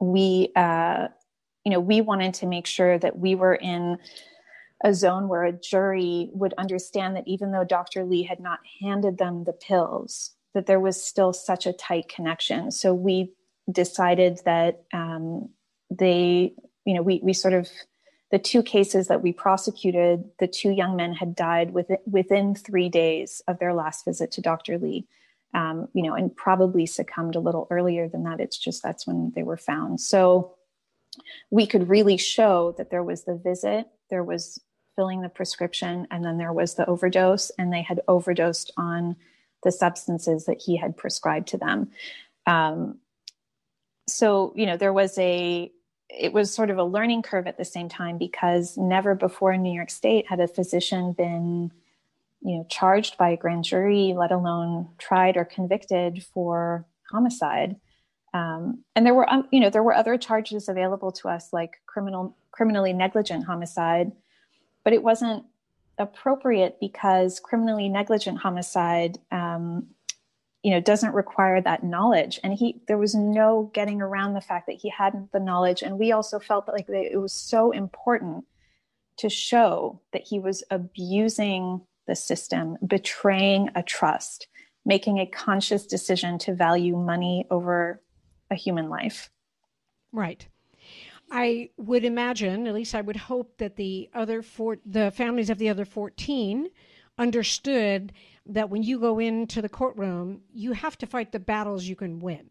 we 0.00 0.52
uh, 0.56 1.08
you 1.66 1.72
know, 1.72 1.80
we 1.80 2.00
wanted 2.00 2.32
to 2.32 2.46
make 2.46 2.64
sure 2.64 2.96
that 2.96 3.18
we 3.18 3.34
were 3.34 3.56
in 3.56 3.98
a 4.84 4.94
zone 4.94 5.26
where 5.26 5.42
a 5.42 5.52
jury 5.52 6.30
would 6.32 6.54
understand 6.58 7.16
that 7.16 7.26
even 7.26 7.50
though 7.50 7.64
Dr. 7.64 8.04
Li 8.04 8.22
had 8.22 8.38
not 8.38 8.60
handed 8.80 9.18
them 9.18 9.42
the 9.42 9.52
pills, 9.52 10.30
that 10.54 10.66
there 10.66 10.78
was 10.78 11.02
still 11.02 11.32
such 11.32 11.66
a 11.66 11.72
tight 11.72 12.08
connection. 12.08 12.70
So 12.70 12.94
we 12.94 13.32
decided 13.70 14.38
that 14.44 14.84
um, 14.92 15.48
they, 15.90 16.54
you 16.84 16.94
know, 16.94 17.02
we 17.02 17.18
we 17.24 17.32
sort 17.32 17.54
of 17.54 17.68
the 18.30 18.38
two 18.38 18.62
cases 18.62 19.08
that 19.08 19.24
we 19.24 19.32
prosecuted, 19.32 20.22
the 20.38 20.46
two 20.46 20.70
young 20.70 20.94
men 20.94 21.14
had 21.14 21.34
died 21.34 21.72
within 21.72 21.98
within 22.08 22.54
three 22.54 22.88
days 22.88 23.42
of 23.48 23.58
their 23.58 23.74
last 23.74 24.04
visit 24.04 24.30
to 24.32 24.40
Dr. 24.40 24.78
Li. 24.78 25.08
Um, 25.52 25.88
you 25.94 26.04
know, 26.04 26.14
and 26.14 26.36
probably 26.36 26.86
succumbed 26.86 27.34
a 27.34 27.40
little 27.40 27.66
earlier 27.70 28.08
than 28.08 28.22
that. 28.22 28.38
It's 28.38 28.58
just 28.58 28.84
that's 28.84 29.04
when 29.04 29.32
they 29.34 29.42
were 29.42 29.56
found. 29.56 30.00
So 30.00 30.55
we 31.50 31.66
could 31.66 31.88
really 31.88 32.16
show 32.16 32.74
that 32.78 32.90
there 32.90 33.02
was 33.02 33.24
the 33.24 33.36
visit, 33.36 33.86
there 34.10 34.24
was 34.24 34.60
filling 34.96 35.20
the 35.20 35.28
prescription, 35.28 36.06
and 36.10 36.24
then 36.24 36.38
there 36.38 36.52
was 36.52 36.74
the 36.74 36.86
overdose, 36.86 37.50
and 37.58 37.72
they 37.72 37.82
had 37.82 38.00
overdosed 38.08 38.72
on 38.76 39.16
the 39.62 39.72
substances 39.72 40.46
that 40.46 40.60
he 40.60 40.76
had 40.76 40.96
prescribed 40.96 41.48
to 41.48 41.58
them. 41.58 41.90
Um, 42.46 42.98
so, 44.08 44.52
you 44.54 44.66
know, 44.66 44.76
there 44.76 44.92
was 44.92 45.18
a, 45.18 45.70
it 46.08 46.32
was 46.32 46.54
sort 46.54 46.70
of 46.70 46.78
a 46.78 46.84
learning 46.84 47.22
curve 47.22 47.46
at 47.46 47.58
the 47.58 47.64
same 47.64 47.88
time 47.88 48.16
because 48.16 48.76
never 48.76 49.14
before 49.14 49.52
in 49.52 49.62
New 49.62 49.74
York 49.74 49.90
State 49.90 50.28
had 50.28 50.40
a 50.40 50.46
physician 50.46 51.12
been, 51.12 51.72
you 52.40 52.58
know, 52.58 52.66
charged 52.70 53.18
by 53.18 53.30
a 53.30 53.36
grand 53.36 53.64
jury, 53.64 54.14
let 54.16 54.30
alone 54.30 54.88
tried 54.98 55.36
or 55.36 55.44
convicted 55.44 56.24
for 56.32 56.86
homicide. 57.10 57.76
Um, 58.36 58.84
and 58.94 59.06
there 59.06 59.14
were, 59.14 59.28
um, 59.32 59.48
you 59.50 59.60
know, 59.60 59.70
there 59.70 59.82
were 59.82 59.94
other 59.94 60.18
charges 60.18 60.68
available 60.68 61.10
to 61.12 61.28
us, 61.28 61.54
like 61.54 61.80
criminal, 61.86 62.36
criminally 62.50 62.92
negligent 62.92 63.46
homicide, 63.46 64.12
but 64.84 64.92
it 64.92 65.02
wasn't 65.02 65.44
appropriate 65.96 66.76
because 66.78 67.40
criminally 67.40 67.88
negligent 67.88 68.36
homicide, 68.36 69.18
um, 69.30 69.86
you 70.62 70.70
know, 70.70 70.80
doesn't 70.80 71.14
require 71.14 71.62
that 71.62 71.82
knowledge. 71.82 72.38
And 72.44 72.52
he, 72.52 72.82
there 72.88 72.98
was 72.98 73.14
no 73.14 73.70
getting 73.72 74.02
around 74.02 74.34
the 74.34 74.42
fact 74.42 74.66
that 74.66 74.76
he 74.82 74.90
hadn't 74.90 75.32
the 75.32 75.40
knowledge. 75.40 75.82
And 75.82 75.98
we 75.98 76.12
also 76.12 76.38
felt 76.38 76.66
that 76.66 76.72
like 76.72 76.90
it 76.90 77.18
was 77.18 77.32
so 77.32 77.70
important 77.70 78.44
to 79.16 79.30
show 79.30 80.02
that 80.12 80.26
he 80.26 80.38
was 80.38 80.62
abusing 80.70 81.80
the 82.06 82.14
system, 82.14 82.76
betraying 82.86 83.70
a 83.74 83.82
trust, 83.82 84.46
making 84.84 85.20
a 85.20 85.26
conscious 85.26 85.86
decision 85.86 86.36
to 86.40 86.54
value 86.54 86.98
money 86.98 87.46
over 87.50 88.02
a 88.50 88.54
human 88.54 88.88
life. 88.88 89.30
Right. 90.12 90.46
I 91.30 91.70
would 91.76 92.04
imagine, 92.04 92.66
at 92.66 92.74
least 92.74 92.94
I 92.94 93.00
would 93.00 93.16
hope, 93.16 93.58
that 93.58 93.76
the 93.76 94.08
other 94.14 94.42
four, 94.42 94.78
the 94.86 95.10
families 95.10 95.50
of 95.50 95.58
the 95.58 95.68
other 95.68 95.84
14 95.84 96.68
understood 97.18 98.12
that 98.46 98.70
when 98.70 98.82
you 98.82 99.00
go 99.00 99.18
into 99.18 99.60
the 99.60 99.68
courtroom, 99.68 100.42
you 100.52 100.72
have 100.72 100.96
to 100.98 101.06
fight 101.06 101.32
the 101.32 101.40
battles 101.40 101.84
you 101.84 101.96
can 101.96 102.20
win. 102.20 102.50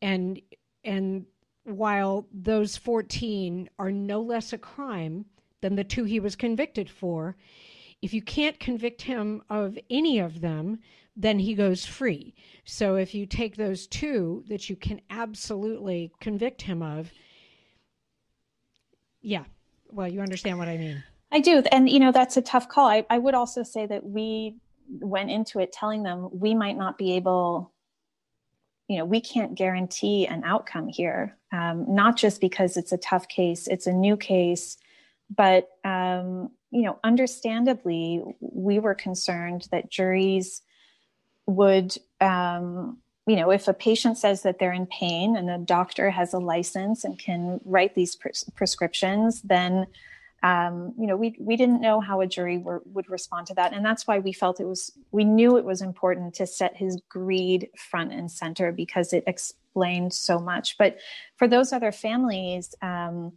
And 0.00 0.40
and 0.82 1.26
while 1.64 2.26
those 2.32 2.76
14 2.76 3.70
are 3.78 3.90
no 3.90 4.20
less 4.20 4.52
a 4.52 4.58
crime 4.58 5.24
than 5.60 5.76
the 5.76 5.84
two 5.84 6.04
he 6.04 6.20
was 6.20 6.36
convicted 6.36 6.90
for, 6.90 7.36
if 8.02 8.12
you 8.12 8.20
can't 8.20 8.60
convict 8.60 9.02
him 9.02 9.42
of 9.48 9.78
any 9.88 10.18
of 10.18 10.42
them, 10.42 10.78
then 11.16 11.38
he 11.38 11.54
goes 11.54 11.84
free. 11.84 12.34
So 12.64 12.96
if 12.96 13.14
you 13.14 13.26
take 13.26 13.56
those 13.56 13.86
two 13.86 14.44
that 14.48 14.68
you 14.68 14.76
can 14.76 15.00
absolutely 15.10 16.12
convict 16.20 16.62
him 16.62 16.82
of, 16.82 17.12
yeah, 19.22 19.44
well, 19.90 20.08
you 20.08 20.20
understand 20.20 20.58
what 20.58 20.68
I 20.68 20.76
mean. 20.76 21.02
I 21.30 21.40
do. 21.40 21.62
And, 21.72 21.88
you 21.88 22.00
know, 22.00 22.12
that's 22.12 22.36
a 22.36 22.42
tough 22.42 22.68
call. 22.68 22.86
I, 22.86 23.06
I 23.10 23.18
would 23.18 23.34
also 23.34 23.62
say 23.62 23.86
that 23.86 24.04
we 24.04 24.56
went 25.00 25.30
into 25.30 25.60
it 25.60 25.72
telling 25.72 26.02
them 26.02 26.28
we 26.32 26.54
might 26.54 26.76
not 26.76 26.98
be 26.98 27.12
able, 27.12 27.72
you 28.88 28.98
know, 28.98 29.04
we 29.04 29.20
can't 29.20 29.54
guarantee 29.54 30.26
an 30.26 30.42
outcome 30.44 30.88
here, 30.88 31.36
um, 31.52 31.86
not 31.88 32.16
just 32.16 32.40
because 32.40 32.76
it's 32.76 32.92
a 32.92 32.98
tough 32.98 33.28
case, 33.28 33.66
it's 33.66 33.86
a 33.86 33.92
new 33.92 34.16
case, 34.16 34.76
but, 35.34 35.68
um, 35.84 36.50
you 36.70 36.82
know, 36.82 36.98
understandably, 37.04 38.22
we 38.40 38.78
were 38.78 38.94
concerned 38.94 39.68
that 39.70 39.90
juries 39.90 40.60
would 41.46 41.96
um, 42.20 42.98
you 43.26 43.36
know 43.36 43.50
if 43.50 43.68
a 43.68 43.74
patient 43.74 44.18
says 44.18 44.42
that 44.42 44.58
they're 44.58 44.72
in 44.72 44.86
pain 44.86 45.36
and 45.36 45.50
a 45.50 45.58
doctor 45.58 46.10
has 46.10 46.32
a 46.32 46.38
license 46.38 47.04
and 47.04 47.18
can 47.18 47.60
write 47.64 47.94
these 47.94 48.16
pres- 48.16 48.44
prescriptions 48.54 49.42
then 49.42 49.86
um, 50.42 50.94
you 50.98 51.06
know 51.06 51.16
we, 51.16 51.36
we 51.38 51.56
didn't 51.56 51.80
know 51.80 52.00
how 52.00 52.20
a 52.20 52.26
jury 52.26 52.58
were, 52.58 52.82
would 52.86 53.08
respond 53.08 53.46
to 53.46 53.54
that. 53.54 53.72
And 53.72 53.84
that's 53.84 54.06
why 54.06 54.18
we 54.18 54.32
felt 54.32 54.60
it 54.60 54.66
was 54.66 54.92
we 55.10 55.24
knew 55.24 55.56
it 55.56 55.64
was 55.64 55.80
important 55.80 56.34
to 56.34 56.46
set 56.46 56.76
his 56.76 57.00
greed 57.08 57.70
front 57.76 58.12
and 58.12 58.30
center 58.30 58.70
because 58.70 59.14
it 59.14 59.24
explained 59.26 60.12
so 60.12 60.38
much. 60.38 60.76
But 60.76 60.98
for 61.36 61.48
those 61.48 61.72
other 61.72 61.92
families 61.92 62.74
um, 62.82 63.32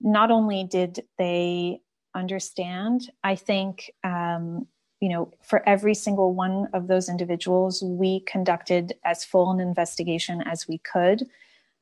not 0.00 0.30
only 0.30 0.64
did 0.64 1.04
they 1.18 1.80
understand 2.14 3.10
i 3.22 3.34
think 3.34 3.90
um, 4.04 4.66
you 5.00 5.08
know, 5.08 5.32
for 5.42 5.66
every 5.68 5.94
single 5.94 6.34
one 6.34 6.68
of 6.72 6.88
those 6.88 7.08
individuals, 7.08 7.82
we 7.82 8.20
conducted 8.20 8.94
as 9.04 9.24
full 9.24 9.50
an 9.50 9.60
investigation 9.60 10.42
as 10.42 10.66
we 10.66 10.78
could. 10.78 11.24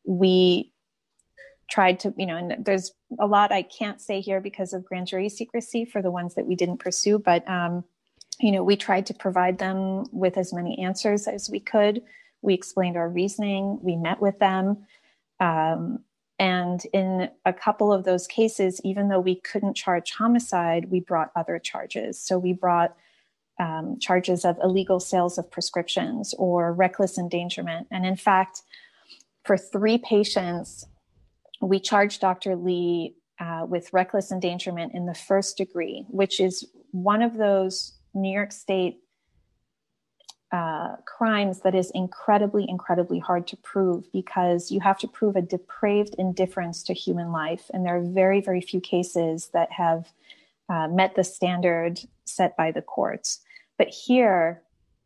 We 0.05 0.72
tried 1.70 1.98
to, 2.00 2.14
you 2.16 2.26
know, 2.26 2.37
and 2.37 2.64
there's 2.64 2.92
a 3.18 3.26
lot 3.26 3.52
I 3.52 3.62
can't 3.62 4.00
say 4.00 4.20
here 4.20 4.40
because 4.40 4.72
of 4.72 4.85
grand 4.85 5.09
jury 5.09 5.29
secrecy 5.29 5.85
for 5.85 6.02
the 6.02 6.11
ones 6.11 6.35
that 6.35 6.46
we 6.46 6.55
didn't 6.55 6.79
pursue, 6.79 7.18
but, 7.18 7.48
um, 7.48 7.85
you 8.38 8.52
know, 8.52 8.62
we 8.62 8.76
tried 8.76 9.07
to 9.07 9.14
provide 9.14 9.59
them 9.59 10.05
with 10.12 10.37
as 10.37 10.52
many 10.52 10.79
answers 10.79 11.26
as 11.26 11.48
we 11.50 11.59
could. 11.59 12.02
We 12.42 12.52
explained 12.52 12.96
our 12.96 13.09
reasoning, 13.09 13.79
we 13.83 13.96
met 13.96 14.20
with 14.20 14.38
them. 14.38 14.87
Um, 15.40 16.00
and 16.38 16.85
in 16.92 17.31
a 17.46 17.52
couple 17.52 17.92
of 17.92 18.05
those 18.05 18.26
cases, 18.26 18.79
even 18.85 19.09
though 19.09 19.20
we 19.20 19.37
couldn't 19.37 19.74
charge 19.74 20.12
homicide, 20.12 20.90
we 20.90 21.00
brought 21.00 21.33
other 21.35 21.59
charges. 21.59 22.20
So 22.20 22.38
we 22.38 22.52
brought 22.52 22.94
um, 23.59 23.99
charges 24.01 24.45
of 24.45 24.59
illegal 24.62 25.01
sales 25.01 25.38
of 25.38 25.51
prescriptions 25.51 26.35
or 26.38 26.73
reckless 26.73 27.19
endangerment. 27.19 27.87
And 27.90 28.05
in 28.05 28.16
fact, 28.16 28.62
for 29.45 29.57
three 29.57 29.99
patients, 29.99 30.87
we 31.61 31.81
charged 31.81 32.21
Dr. 32.21 32.57
Li 32.57 33.14
uh, 33.38 33.66
with 33.69 33.92
reckless 33.92 34.33
endangerment 34.33 34.95
in 34.95 35.07
the 35.07 35.14
first 35.14 35.57
degree, 35.57 36.05
which 36.09 36.40
is 36.40 36.69
one 36.90 37.23
of 37.23 37.37
those 37.37 37.92
New 38.14 38.33
York 38.33 38.53
State 38.53 38.99
uh, 40.53 40.97
crimes 41.05 41.61
that 41.61 41.75
is 41.75 41.90
incredibly, 41.90 42.64
incredibly 42.69 43.19
hard 43.19 43.47
to 43.49 43.57
prove 43.59 44.11
because 44.12 44.71
you 44.71 44.81
have 44.81 44.99
to 44.99 45.09
prove 45.09 45.37
a 45.37 45.42
depraved 45.42 46.14
indifference 46.19 46.83
to 46.85 46.95
human 46.95 47.33
life. 47.33 47.71
And 47.75 47.85
there 47.85 47.97
are 47.97 48.03
very, 48.03 48.40
very 48.40 48.61
few 48.61 48.81
cases 48.81 49.51
that 49.53 49.73
have 49.73 50.12
uh, 50.69 50.88
met 50.88 51.14
the 51.14 51.25
standard 51.25 52.01
set 52.25 52.57
by 52.57 52.71
the 52.71 52.83
courts. 52.83 53.40
But 53.79 53.89
here, 53.89 54.62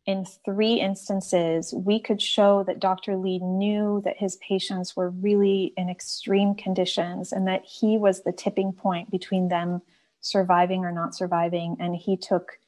in 0.07 0.25
three 0.45 0.75
instances, 0.75 1.75
we 1.75 2.01
could 2.01 2.23
show 2.23 2.65
that 2.65 2.81
Dr. 2.81 3.17
Li 3.17 3.39
knew 3.39 4.01
that 4.05 4.17
his 4.17 4.37
patients 4.37 4.97
were 4.97 5.11
really 5.11 5.73
in 5.77 5.91
extreme 5.91 6.55
conditions 6.55 7.33
and 7.33 7.47
that 7.47 7.65
he 7.65 7.99
was 7.99 8.23
the 8.23 8.33
tipping 8.33 8.73
point 8.73 9.11
between 9.11 9.49
them 9.49 9.83
surviving 10.21 10.85
or 10.85 10.93
not 10.93 11.15
surviving. 11.15 11.77
And 11.81 11.95
he 11.95 12.17
took, 12.17 12.59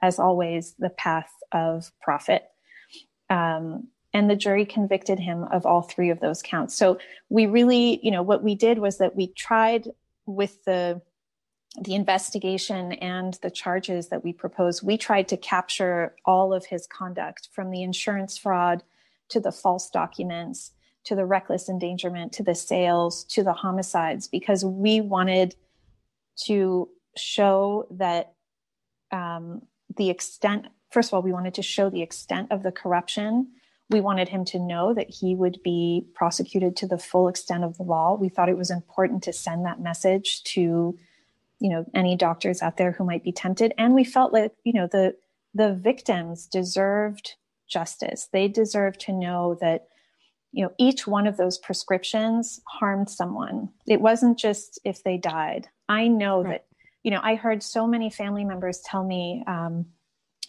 as 0.00 0.18
always, 0.18 0.74
the 0.78 0.90
path 0.90 1.30
of 1.52 1.92
profit. 2.00 2.44
Um, 3.28 3.88
and 4.14 4.28
the 4.28 4.36
jury 4.36 4.66
convicted 4.66 5.18
him 5.18 5.44
of 5.44 5.64
all 5.64 5.82
three 5.82 6.10
of 6.10 6.20
those 6.20 6.42
counts. 6.42 6.74
So 6.74 6.98
we 7.28 7.46
really, 7.46 7.98
you 8.02 8.10
know, 8.10 8.22
what 8.22 8.42
we 8.42 8.54
did 8.54 8.78
was 8.78 8.98
that 8.98 9.16
we 9.16 9.28
tried 9.28 9.88
with 10.26 10.64
the 10.64 11.00
the 11.80 11.94
investigation 11.94 12.92
and 12.92 13.34
the 13.42 13.50
charges 13.50 14.08
that 14.08 14.22
we 14.22 14.32
proposed, 14.32 14.86
we 14.86 14.98
tried 14.98 15.28
to 15.28 15.36
capture 15.36 16.14
all 16.24 16.52
of 16.52 16.66
his 16.66 16.86
conduct 16.86 17.48
from 17.52 17.70
the 17.70 17.82
insurance 17.82 18.36
fraud 18.36 18.82
to 19.30 19.40
the 19.40 19.52
false 19.52 19.88
documents 19.88 20.72
to 21.04 21.14
the 21.14 21.24
reckless 21.24 21.68
endangerment 21.68 22.32
to 22.32 22.42
the 22.42 22.54
sales 22.54 23.24
to 23.24 23.42
the 23.42 23.52
homicides 23.52 24.28
because 24.28 24.64
we 24.64 25.00
wanted 25.00 25.56
to 26.36 26.88
show 27.16 27.86
that 27.90 28.34
um, 29.10 29.62
the 29.96 30.10
extent 30.10 30.66
first 30.90 31.10
of 31.10 31.14
all 31.14 31.22
we 31.22 31.32
wanted 31.32 31.54
to 31.54 31.62
show 31.62 31.90
the 31.90 32.02
extent 32.02 32.52
of 32.52 32.62
the 32.62 32.72
corruption. 32.72 33.48
We 33.90 34.00
wanted 34.00 34.28
him 34.28 34.44
to 34.46 34.58
know 34.58 34.94
that 34.94 35.10
he 35.10 35.34
would 35.34 35.58
be 35.62 36.06
prosecuted 36.14 36.76
to 36.76 36.86
the 36.86 36.98
full 36.98 37.28
extent 37.28 37.64
of 37.64 37.76
the 37.76 37.82
law. 37.82 38.14
We 38.14 38.28
thought 38.28 38.48
it 38.48 38.56
was 38.56 38.70
important 38.70 39.22
to 39.24 39.32
send 39.32 39.66
that 39.66 39.80
message 39.80 40.42
to 40.44 40.96
you 41.62 41.70
know 41.70 41.84
any 41.94 42.16
doctors 42.16 42.60
out 42.60 42.76
there 42.76 42.92
who 42.92 43.04
might 43.04 43.22
be 43.22 43.32
tempted. 43.32 43.72
And 43.78 43.94
we 43.94 44.04
felt 44.04 44.32
like 44.32 44.52
you 44.64 44.72
know 44.72 44.88
the 44.90 45.14
the 45.54 45.74
victims 45.74 46.46
deserved 46.46 47.34
justice. 47.68 48.28
They 48.32 48.48
deserved 48.48 49.00
to 49.02 49.12
know 49.12 49.56
that 49.60 49.86
you 50.50 50.64
know 50.64 50.72
each 50.76 51.06
one 51.06 51.28
of 51.28 51.36
those 51.36 51.58
prescriptions 51.58 52.60
harmed 52.66 53.08
someone. 53.08 53.68
It 53.86 54.00
wasn't 54.00 54.38
just 54.38 54.80
if 54.84 55.04
they 55.04 55.16
died. 55.16 55.68
I 55.88 56.08
know 56.08 56.42
right. 56.42 56.50
that 56.50 56.66
you 57.02 57.10
know 57.10 57.20
i 57.22 57.34
heard 57.34 57.62
so 57.62 57.86
many 57.86 58.10
family 58.10 58.44
members 58.44 58.80
tell 58.80 59.04
me 59.04 59.42
um, 59.46 59.86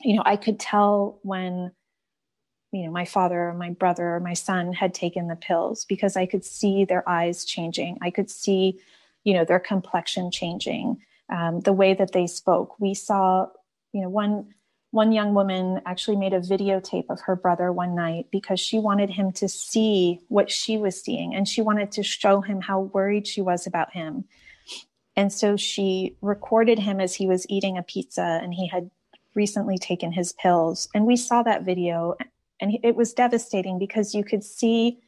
you 0.02 0.16
know 0.16 0.24
i 0.26 0.36
could 0.36 0.60
tell 0.60 1.20
when 1.24 1.72
you 2.72 2.86
know 2.86 2.92
my 2.92 3.06
father 3.06 3.50
or 3.50 3.54
my 3.54 3.72
brother 3.72 4.16
or 4.16 4.20
my 4.20 4.34
son 4.34 4.74
had 4.74 4.94
taken 4.94 5.28
the 5.28 5.36
pills 5.36 5.86
because 5.86 6.16
i 6.16 6.26
could 6.26 6.46
see 6.46 6.86
their 6.86 7.08
eyes 7.08 7.46
changing. 7.46 7.98
I 8.02 8.10
could 8.10 8.30
see 8.30 8.80
you 9.24 9.34
know 9.34 9.46
their 9.46 9.60
complexion 9.60 10.32
changing 10.32 10.98
um, 11.30 11.62
the 11.62 11.74
way 11.74 11.94
that 11.94 12.12
they 12.12 12.28
spoke. 12.28 12.80
We 12.80 12.94
saw 12.94 13.48
you 13.92 14.02
know 14.02 14.10
one 14.10 14.54
one 14.94 15.12
young 15.12 15.34
woman 15.34 15.82
actually 15.88 16.18
made 16.18 16.34
a 16.34 16.40
videotape 16.40 17.10
of 17.10 17.20
her 17.22 17.36
brother 17.36 17.72
one 17.72 17.96
night 17.96 18.28
because 18.32 18.60
she 18.60 18.78
wanted 18.78 19.10
him 19.10 19.32
to 19.32 19.50
see 19.50 20.20
what 20.28 20.52
she 20.52 20.78
was 20.78 21.02
seeing 21.02 21.34
and 21.34 21.48
she 21.48 21.64
wanted 21.64 21.92
to 21.92 22.04
show 22.04 22.42
him 22.42 22.62
how 22.62 22.82
worried 22.82 23.26
she 23.26 23.42
was 23.42 23.66
about 23.66 23.92
him. 23.92 24.24
And 25.16 25.34
so 25.34 25.58
she 25.58 26.16
recorded 26.22 26.78
him 26.78 27.00
as 27.00 27.16
he 27.16 27.26
was 27.26 27.48
eating 27.50 27.76
a 27.76 27.82
pizza 27.82 28.40
and 28.44 28.54
he 28.54 28.68
had 28.68 28.92
recently 29.34 29.80
taken 29.80 30.12
his 30.12 30.34
pills. 30.34 30.88
And 30.94 31.08
we 31.08 31.16
saw 31.16 31.42
that 31.42 31.64
video 31.64 32.16
and 32.60 32.78
it 32.84 32.96
was 32.96 33.14
devastating 33.14 33.80
because 33.80 34.14
you 34.14 34.24
could 34.24 34.44
see 34.44 35.00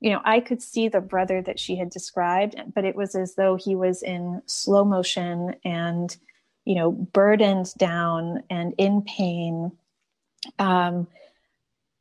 you 0.00 0.10
know, 0.10 0.20
I 0.24 0.40
could 0.40 0.62
see 0.62 0.88
the 0.88 1.00
brother 1.00 1.40
that 1.42 1.58
she 1.58 1.76
had 1.76 1.90
described, 1.90 2.60
but 2.74 2.84
it 2.84 2.96
was 2.96 3.14
as 3.14 3.34
though 3.34 3.56
he 3.56 3.74
was 3.74 4.02
in 4.02 4.42
slow 4.46 4.84
motion 4.84 5.54
and, 5.64 6.14
you 6.64 6.74
know, 6.74 6.92
burdened 6.92 7.72
down 7.78 8.42
and 8.50 8.74
in 8.76 9.02
pain. 9.02 9.72
Um, 10.58 11.06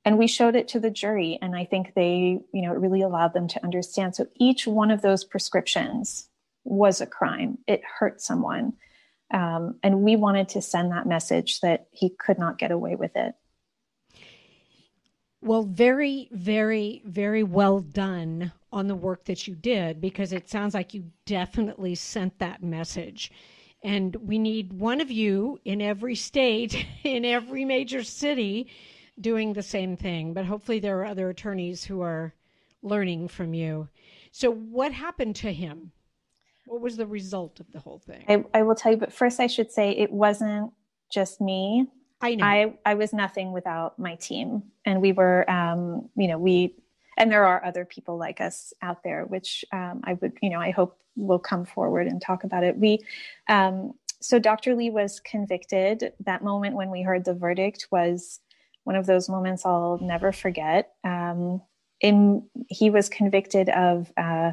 and 0.03 0.17
we 0.17 0.27
showed 0.27 0.55
it 0.55 0.67
to 0.69 0.79
the 0.79 0.91
jury, 0.91 1.39
and 1.41 1.55
I 1.55 1.65
think 1.65 1.93
they, 1.95 2.39
you 2.51 2.61
know, 2.61 2.73
it 2.73 2.79
really 2.79 3.01
allowed 3.01 3.33
them 3.33 3.47
to 3.49 3.63
understand. 3.63 4.15
So 4.15 4.27
each 4.35 4.67
one 4.67 4.91
of 4.91 5.01
those 5.01 5.23
prescriptions 5.23 6.29
was 6.63 7.01
a 7.01 7.07
crime. 7.07 7.57
It 7.65 7.81
hurt 7.99 8.21
someone. 8.21 8.73
Um, 9.33 9.79
and 9.81 10.01
we 10.01 10.15
wanted 10.15 10.49
to 10.49 10.61
send 10.61 10.91
that 10.91 11.07
message 11.07 11.61
that 11.61 11.87
he 11.91 12.09
could 12.09 12.37
not 12.37 12.59
get 12.59 12.71
away 12.71 12.95
with 12.95 13.15
it. 13.15 13.33
Well, 15.45 15.61
very, 15.61 16.27
very, 16.31 17.03
very 17.05 17.43
well 17.43 17.79
done 17.79 18.51
on 18.71 18.87
the 18.87 18.95
work 18.95 19.25
that 19.25 19.47
you 19.47 19.53
did 19.53 20.01
because 20.01 20.33
it 20.33 20.49
sounds 20.49 20.73
like 20.73 20.95
you 20.95 21.03
definitely 21.27 21.93
sent 21.93 22.39
that 22.39 22.63
message. 22.63 23.31
And 23.83 24.15
we 24.15 24.39
need 24.39 24.73
one 24.73 25.01
of 25.01 25.11
you 25.11 25.59
in 25.63 25.83
every 25.83 26.15
state, 26.15 26.87
in 27.03 27.25
every 27.25 27.63
major 27.63 28.01
city, 28.01 28.71
doing 29.21 29.53
the 29.53 29.61
same 29.61 29.95
thing. 29.95 30.33
But 30.33 30.45
hopefully, 30.45 30.79
there 30.79 30.99
are 31.01 31.05
other 31.05 31.29
attorneys 31.29 31.83
who 31.83 32.01
are 32.01 32.33
learning 32.81 33.27
from 33.27 33.53
you. 33.53 33.87
So, 34.31 34.51
what 34.51 34.93
happened 34.93 35.35
to 35.37 35.53
him? 35.53 35.91
What 36.65 36.81
was 36.81 36.97
the 36.97 37.05
result 37.05 37.59
of 37.59 37.71
the 37.71 37.79
whole 37.79 37.99
thing? 37.99 38.25
I, 38.27 38.43
I 38.59 38.63
will 38.63 38.73
tell 38.73 38.93
you, 38.93 38.97
but 38.97 39.13
first, 39.13 39.39
I 39.39 39.45
should 39.45 39.71
say 39.71 39.91
it 39.91 40.11
wasn't 40.11 40.73
just 41.11 41.39
me. 41.39 41.85
I 42.21 42.35
know. 42.35 42.45
I, 42.45 42.73
I 42.85 42.93
was 42.95 43.13
nothing 43.13 43.51
without 43.51 43.99
my 43.99 44.15
team. 44.15 44.63
And 44.85 45.01
we 45.01 45.11
were, 45.11 45.49
um, 45.49 46.09
you 46.15 46.27
know, 46.27 46.37
we, 46.37 46.75
and 47.17 47.31
there 47.31 47.45
are 47.45 47.63
other 47.63 47.85
people 47.85 48.17
like 48.17 48.41
us 48.41 48.73
out 48.81 49.03
there, 49.03 49.25
which 49.25 49.63
um, 49.71 50.01
I 50.03 50.13
would, 50.13 50.33
you 50.41 50.49
know, 50.49 50.59
I 50.59 50.71
hope 50.71 50.97
will 51.15 51.39
come 51.39 51.65
forward 51.65 52.07
and 52.07 52.21
talk 52.21 52.43
about 52.43 52.63
it. 52.63 52.77
We, 52.77 52.99
um, 53.47 53.93
so 54.21 54.39
Dr. 54.39 54.75
Li 54.75 54.89
was 54.89 55.19
convicted. 55.19 56.13
That 56.25 56.43
moment 56.43 56.75
when 56.75 56.89
we 56.89 57.03
heard 57.03 57.25
the 57.25 57.33
verdict 57.33 57.87
was 57.91 58.39
one 58.83 58.95
of 58.95 59.05
those 59.05 59.29
moments 59.29 59.65
I'll 59.65 59.99
never 60.01 60.31
forget. 60.31 60.93
Um, 61.03 61.61
in, 62.01 62.47
he 62.67 62.89
was 62.89 63.07
convicted 63.09 63.69
of 63.69 64.11
uh, 64.17 64.51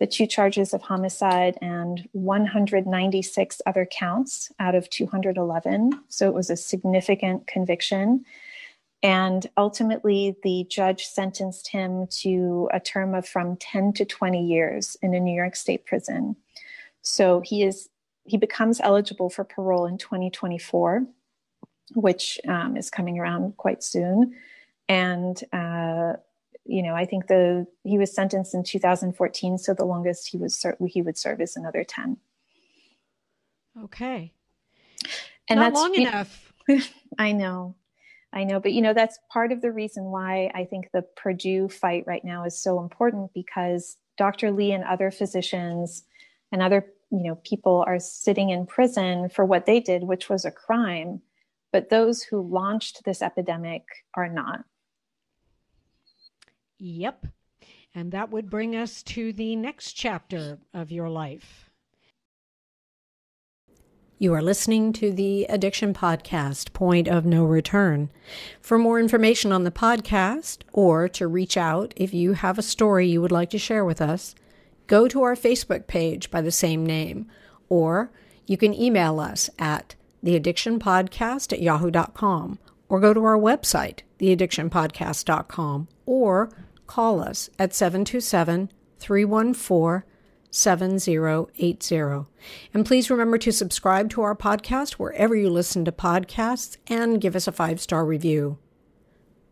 the 0.00 0.06
two 0.06 0.26
charges 0.26 0.74
of 0.74 0.82
homicide 0.82 1.56
and 1.62 2.08
196 2.12 3.62
other 3.66 3.86
counts 3.86 4.50
out 4.58 4.74
of 4.74 4.90
211. 4.90 5.92
So 6.08 6.28
it 6.28 6.34
was 6.34 6.50
a 6.50 6.56
significant 6.56 7.46
conviction. 7.46 8.24
And 9.02 9.46
ultimately, 9.56 10.36
the 10.42 10.66
judge 10.68 11.04
sentenced 11.04 11.68
him 11.68 12.06
to 12.22 12.68
a 12.72 12.80
term 12.80 13.14
of 13.14 13.28
from 13.28 13.56
10 13.56 13.92
to 13.94 14.04
20 14.04 14.44
years 14.44 14.96
in 15.02 15.14
a 15.14 15.20
New 15.20 15.34
York 15.34 15.54
State 15.56 15.84
prison. 15.84 16.36
So 17.02 17.40
he 17.40 17.62
is 17.62 17.88
he 18.26 18.38
becomes 18.38 18.80
eligible 18.80 19.28
for 19.28 19.44
parole 19.44 19.84
in 19.84 19.98
2024, 19.98 21.06
which 21.94 22.40
um, 22.48 22.76
is 22.76 22.88
coming 22.88 23.18
around 23.18 23.58
quite 23.58 23.82
soon. 23.82 24.34
And 24.88 25.38
uh, 25.52 26.14
you 26.64 26.82
know, 26.82 26.94
I 26.94 27.04
think 27.04 27.26
the 27.26 27.66
he 27.84 27.98
was 27.98 28.14
sentenced 28.14 28.54
in 28.54 28.64
2014, 28.64 29.58
so 29.58 29.74
the 29.74 29.84
longest 29.84 30.28
he 30.28 30.38
was 30.38 30.64
he 30.88 31.02
would 31.02 31.18
serve 31.18 31.40
is 31.40 31.56
another 31.56 31.84
10. 31.84 32.16
Okay, 33.84 34.32
and 35.48 35.60
Not 35.60 35.66
that's 35.66 35.80
long 35.80 35.94
enough. 35.94 36.52
I 37.18 37.32
know, 37.32 37.74
I 38.32 38.44
know, 38.44 38.60
but 38.60 38.72
you 38.72 38.80
know 38.80 38.94
that's 38.94 39.18
part 39.30 39.52
of 39.52 39.60
the 39.60 39.72
reason 39.72 40.04
why 40.04 40.50
I 40.54 40.64
think 40.64 40.90
the 40.92 41.02
Purdue 41.02 41.68
fight 41.68 42.04
right 42.06 42.24
now 42.24 42.44
is 42.44 42.58
so 42.58 42.80
important 42.80 43.32
because 43.34 43.96
Dr. 44.16 44.50
Li 44.50 44.72
and 44.72 44.84
other 44.84 45.10
physicians 45.10 46.04
and 46.50 46.62
other 46.62 46.86
you 47.10 47.24
know 47.24 47.34
people 47.44 47.84
are 47.86 47.98
sitting 47.98 48.50
in 48.50 48.66
prison 48.66 49.28
for 49.28 49.44
what 49.44 49.66
they 49.66 49.80
did, 49.80 50.04
which 50.04 50.30
was 50.30 50.46
a 50.46 50.50
crime, 50.50 51.20
but 51.72 51.90
those 51.90 52.22
who 52.22 52.40
launched 52.40 53.04
this 53.04 53.20
epidemic 53.20 53.82
are 54.14 54.28
not. 54.28 54.64
Yep. 56.84 57.28
And 57.94 58.12
that 58.12 58.30
would 58.30 58.50
bring 58.50 58.76
us 58.76 59.02
to 59.04 59.32
the 59.32 59.56
next 59.56 59.94
chapter 59.94 60.58
of 60.74 60.92
your 60.92 61.08
life. 61.08 61.70
You 64.18 64.34
are 64.34 64.42
listening 64.42 64.92
to 64.94 65.10
the 65.10 65.46
Addiction 65.46 65.94
Podcast, 65.94 66.74
Point 66.74 67.08
of 67.08 67.24
No 67.24 67.44
Return. 67.44 68.10
For 68.60 68.78
more 68.78 69.00
information 69.00 69.50
on 69.50 69.64
the 69.64 69.70
podcast 69.70 70.58
or 70.74 71.08
to 71.08 71.26
reach 71.26 71.56
out 71.56 71.94
if 71.96 72.12
you 72.12 72.34
have 72.34 72.58
a 72.58 72.62
story 72.62 73.08
you 73.08 73.22
would 73.22 73.32
like 73.32 73.50
to 73.50 73.58
share 73.58 73.84
with 73.84 74.02
us, 74.02 74.34
go 74.86 75.08
to 75.08 75.22
our 75.22 75.34
Facebook 75.34 75.86
page 75.86 76.30
by 76.30 76.42
the 76.42 76.52
same 76.52 76.84
name, 76.84 77.26
or 77.70 78.10
you 78.46 78.58
can 78.58 78.74
email 78.74 79.20
us 79.20 79.48
at 79.58 79.94
theaddictionpodcast 80.22 81.54
at 81.54 81.62
yahoo.com, 81.62 82.58
or 82.90 83.00
go 83.00 83.14
to 83.14 83.24
our 83.24 83.38
website, 83.38 84.00
theaddictionpodcast.com, 84.18 85.88
or 86.06 86.50
call 86.86 87.20
us 87.20 87.50
at 87.58 87.74
727 87.74 88.70
314 88.98 90.08
7080. 90.50 92.30
And 92.72 92.86
please 92.86 93.10
remember 93.10 93.38
to 93.38 93.52
subscribe 93.52 94.08
to 94.10 94.22
our 94.22 94.36
podcast 94.36 94.92
wherever 94.92 95.34
you 95.34 95.50
listen 95.50 95.84
to 95.84 95.92
podcasts 95.92 96.76
and 96.86 97.20
give 97.20 97.34
us 97.34 97.48
a 97.48 97.52
five 97.52 97.80
star 97.80 98.04
review. 98.04 98.58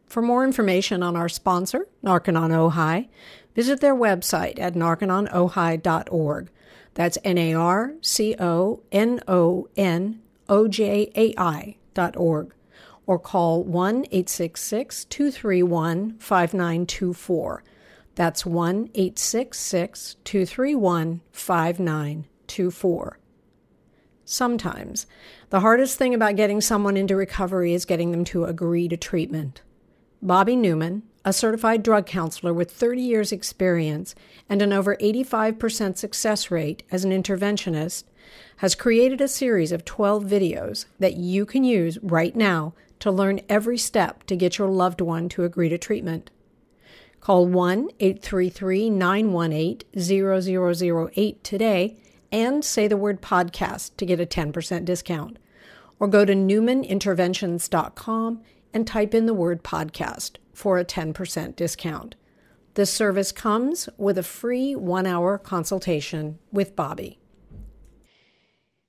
For 0.07 0.23
more 0.23 0.45
information 0.45 1.03
on 1.03 1.17
our 1.17 1.29
sponsor, 1.29 1.89
Narconon 2.05 2.51
Ojai, 2.51 3.09
visit 3.55 3.81
their 3.81 3.95
website 3.95 4.61
at 4.61 4.75
narcononojai.org. 4.75 6.51
That's 6.95 7.19
N 7.25 7.39
A 7.39 7.55
R 7.55 7.95
C 8.03 8.37
O 8.39 8.83
N 8.93 9.21
O 9.27 9.69
N 9.77 10.21
O 10.49 10.69
J 10.69 11.11
A 11.17 11.35
I 11.39 11.77
dot 11.95 12.17
org. 12.17 12.55
Or 13.07 13.19
call 13.19 13.65
1 13.65 14.07
866 14.11 15.05
231 15.07 16.19
5924. 16.19 17.65
That's 18.15 18.47
1 18.47 18.91
866 18.95 20.17
231 20.25 21.21
5924. 21.33 23.19
Sometimes, 24.25 25.07
the 25.51 25.61
hardest 25.61 25.99
thing 25.99 26.15
about 26.15 26.37
getting 26.37 26.61
someone 26.61 26.97
into 26.97 27.17
recovery 27.17 27.75
is 27.75 27.85
getting 27.85 28.13
them 28.13 28.25
to 28.27 28.45
agree 28.45 28.89
to 28.89 28.97
treatment. 28.97 29.63
Bobby 30.23 30.55
Newman, 30.55 31.03
a 31.25 31.33
certified 31.33 31.83
drug 31.83 32.07
counselor 32.07 32.55
with 32.55 32.71
30 32.71 33.03
years' 33.03 33.33
experience 33.33 34.15
and 34.49 34.63
an 34.63 34.73
over 34.73 34.97
85% 34.97 35.97
success 35.97 36.51
rate 36.51 36.85
as 36.91 37.05
an 37.05 37.11
interventionist, 37.11 38.05
has 38.59 38.75
created 38.75 39.21
a 39.21 39.29
series 39.29 39.73
of 39.73 39.85
12 39.85 40.25
videos 40.25 40.87
that 40.99 41.17
you 41.17 41.45
can 41.45 41.65
use 41.65 41.99
right 42.03 42.37
now 42.37 42.73
to 43.03 43.11
learn 43.11 43.41
every 43.49 43.77
step 43.77 44.23
to 44.23 44.37
get 44.37 44.59
your 44.59 44.69
loved 44.69 45.01
one 45.01 45.29
to 45.29 45.43
agree 45.43 45.69
to 45.69 45.77
treatment. 45.77 46.31
Call 47.19 47.49
1 47.49 47.89
833 47.99 48.91
918 48.91 51.11
0008 51.11 51.43
today 51.43 52.01
and 52.31 52.65
say 52.65 52.87
the 52.87 52.97
word 52.97 53.21
podcast 53.21 53.97
to 53.97 54.07
get 54.07 54.21
a 54.21 54.25
10% 54.25 54.85
discount. 54.85 55.39
Or 55.99 56.07
go 56.07 56.25
to 56.25 56.33
newmaninterventions.com 56.33 58.41
and 58.73 58.87
type 58.87 59.15
in 59.15 59.27
the 59.27 59.35
word 59.35 59.65
podcast 59.65 60.37
for 60.55 60.79
a 60.79 60.85
10% 60.85 61.57
discount. 61.57 62.15
This 62.75 62.93
service 62.93 63.33
comes 63.33 63.89
with 63.97 64.17
a 64.17 64.23
free 64.23 64.77
one 64.77 65.09
hour 65.09 65.39
consultation 65.39 66.39
with 66.53 66.77
Bobby. 66.77 67.19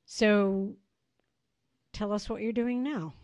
So 0.06 0.76
tell 1.94 2.14
us 2.14 2.30
what 2.30 2.44
you're 2.44 2.52
doing 2.52 2.84
now. 2.84 3.16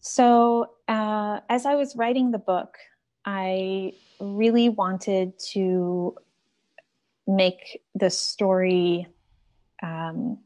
So, 0.00 0.72
uh, 0.88 1.40
as 1.48 1.66
I 1.66 1.74
was 1.74 1.94
writing 1.94 2.30
the 2.30 2.38
book, 2.38 2.78
I 3.24 3.92
really 4.18 4.68
wanted 4.68 5.38
to 5.50 6.16
make 7.26 7.82
the 7.94 8.10
story. 8.10 9.06
Um, 9.82 10.38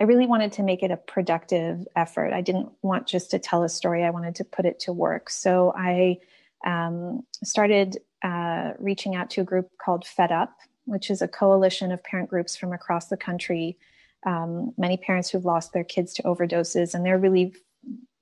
I 0.00 0.04
really 0.04 0.26
wanted 0.26 0.52
to 0.52 0.62
make 0.62 0.82
it 0.82 0.90
a 0.90 0.96
productive 0.96 1.86
effort. 1.94 2.32
I 2.32 2.40
didn't 2.40 2.70
want 2.80 3.06
just 3.06 3.30
to 3.32 3.38
tell 3.38 3.62
a 3.62 3.68
story, 3.68 4.02
I 4.02 4.10
wanted 4.10 4.34
to 4.36 4.44
put 4.44 4.64
it 4.64 4.80
to 4.80 4.92
work. 4.94 5.28
So 5.28 5.74
I 5.76 6.18
um, 6.64 7.24
started 7.44 7.98
uh, 8.22 8.72
reaching 8.78 9.14
out 9.14 9.28
to 9.30 9.42
a 9.42 9.44
group 9.44 9.70
called 9.78 10.06
Fed 10.06 10.32
Up, 10.32 10.56
which 10.86 11.10
is 11.10 11.20
a 11.20 11.28
coalition 11.28 11.92
of 11.92 12.02
parent 12.02 12.30
groups 12.30 12.56
from 12.56 12.72
across 12.72 13.08
the 13.08 13.16
country. 13.18 13.76
Um, 14.24 14.72
many 14.76 14.96
parents 14.96 15.30
who've 15.30 15.44
lost 15.44 15.72
their 15.72 15.84
kids 15.84 16.12
to 16.14 16.22
overdoses, 16.24 16.94
and 16.94 17.04
they're 17.04 17.18
really 17.18 17.54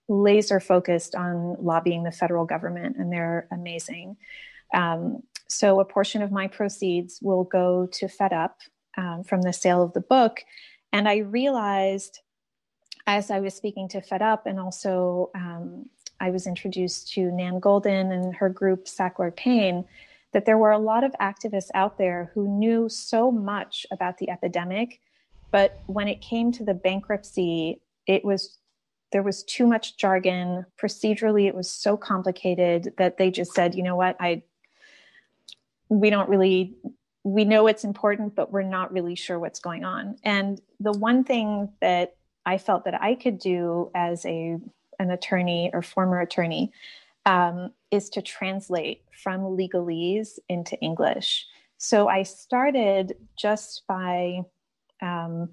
laser 0.09 0.61
focused 0.61 1.15
on 1.15 1.57
lobbying 1.61 2.05
the 2.05 2.13
federal 2.13 2.45
government, 2.45 2.97
and 2.99 3.13
they're 3.13 3.49
amazing. 3.51 4.17
Um, 4.75 5.23
so, 5.49 5.81
a 5.81 5.85
portion 5.85 6.23
of 6.23 6.31
my 6.31 6.47
proceeds 6.47 7.19
will 7.23 7.45
go 7.45 7.89
to 7.93 8.09
Fed 8.09 8.33
Up 8.33 8.59
um, 8.97 9.25
from 9.25 9.43
the 9.43 9.53
sale 9.53 9.83
of 9.83 9.93
the 9.93 10.01
book. 10.01 10.41
And 10.93 11.09
I 11.09 11.19
realized 11.19 12.21
as 13.09 13.31
I 13.31 13.41
was 13.41 13.55
speaking 13.55 13.89
to 13.89 14.03
Fed 14.03 14.21
Up, 14.21 14.47
and 14.47 14.61
also 14.61 15.31
um, 15.35 15.87
I 16.21 16.29
was 16.29 16.47
introduced 16.47 17.11
to 17.15 17.31
Nan 17.31 17.59
Goldin 17.59 18.13
and 18.13 18.37
her 18.37 18.51
group, 18.51 18.85
Sackler 18.85 19.35
Pain, 19.35 19.87
that 20.35 20.45
there 20.45 20.59
were 20.59 20.73
a 20.73 20.79
lot 20.79 21.05
of 21.05 21.13
activists 21.19 21.71
out 21.75 21.97
there 21.97 22.31
who 22.35 22.47
knew 22.47 22.87
so 22.91 23.31
much 23.31 23.87
about 23.91 24.19
the 24.19 24.29
epidemic. 24.29 25.01
But 25.51 25.81
when 25.87 26.09
it 26.09 26.21
came 26.21 26.53
to 26.53 26.65
the 26.65 26.75
bankruptcy, 26.75 27.81
it 28.07 28.25
was 28.25 28.59
there 29.11 29.23
was 29.23 29.43
too 29.45 29.67
much 29.67 29.97
jargon. 29.97 30.67
Procedurally 30.81 31.47
it 31.47 31.55
was 31.55 31.71
so 31.71 31.97
complicated 31.97 32.93
that 32.99 33.17
they 33.17 33.31
just 33.31 33.55
said 33.55 33.75
you 33.75 33.83
know 33.83 33.97
what? 33.97 34.17
I 34.21 34.43
we 35.89 36.11
don't 36.11 36.29
really 36.29 36.75
we 37.25 37.45
know 37.45 37.67
it's 37.67 37.85
important 37.85 38.35
but 38.35 38.53
we're 38.53 38.63
not 38.63 38.93
really 38.93 39.15
sure 39.15 39.39
what's 39.39 39.61
going 39.61 39.85
on. 39.85 40.17
And 40.25 40.61
the 40.81 40.93
one 40.93 41.25
thing 41.25 41.71
that 41.81 42.17
i 42.47 42.59
felt 42.59 42.85
that 42.85 43.01
i 43.03 43.15
could 43.15 43.39
do 43.39 43.91
as 43.95 44.25
a 44.27 44.59
an 44.99 45.11
attorney 45.11 45.71
or 45.73 45.83
former 45.83 46.21
attorney 46.21 46.73
um, 47.27 47.71
is 47.91 48.09
to 48.11 48.23
translate 48.23 49.03
from 49.23 49.41
legalese 49.41 50.39
into 50.49 50.79
english. 50.81 51.47
So 51.79 52.09
i 52.09 52.23
started 52.23 53.15
just 53.37 53.83
by 53.89 54.43
um, 55.03 55.51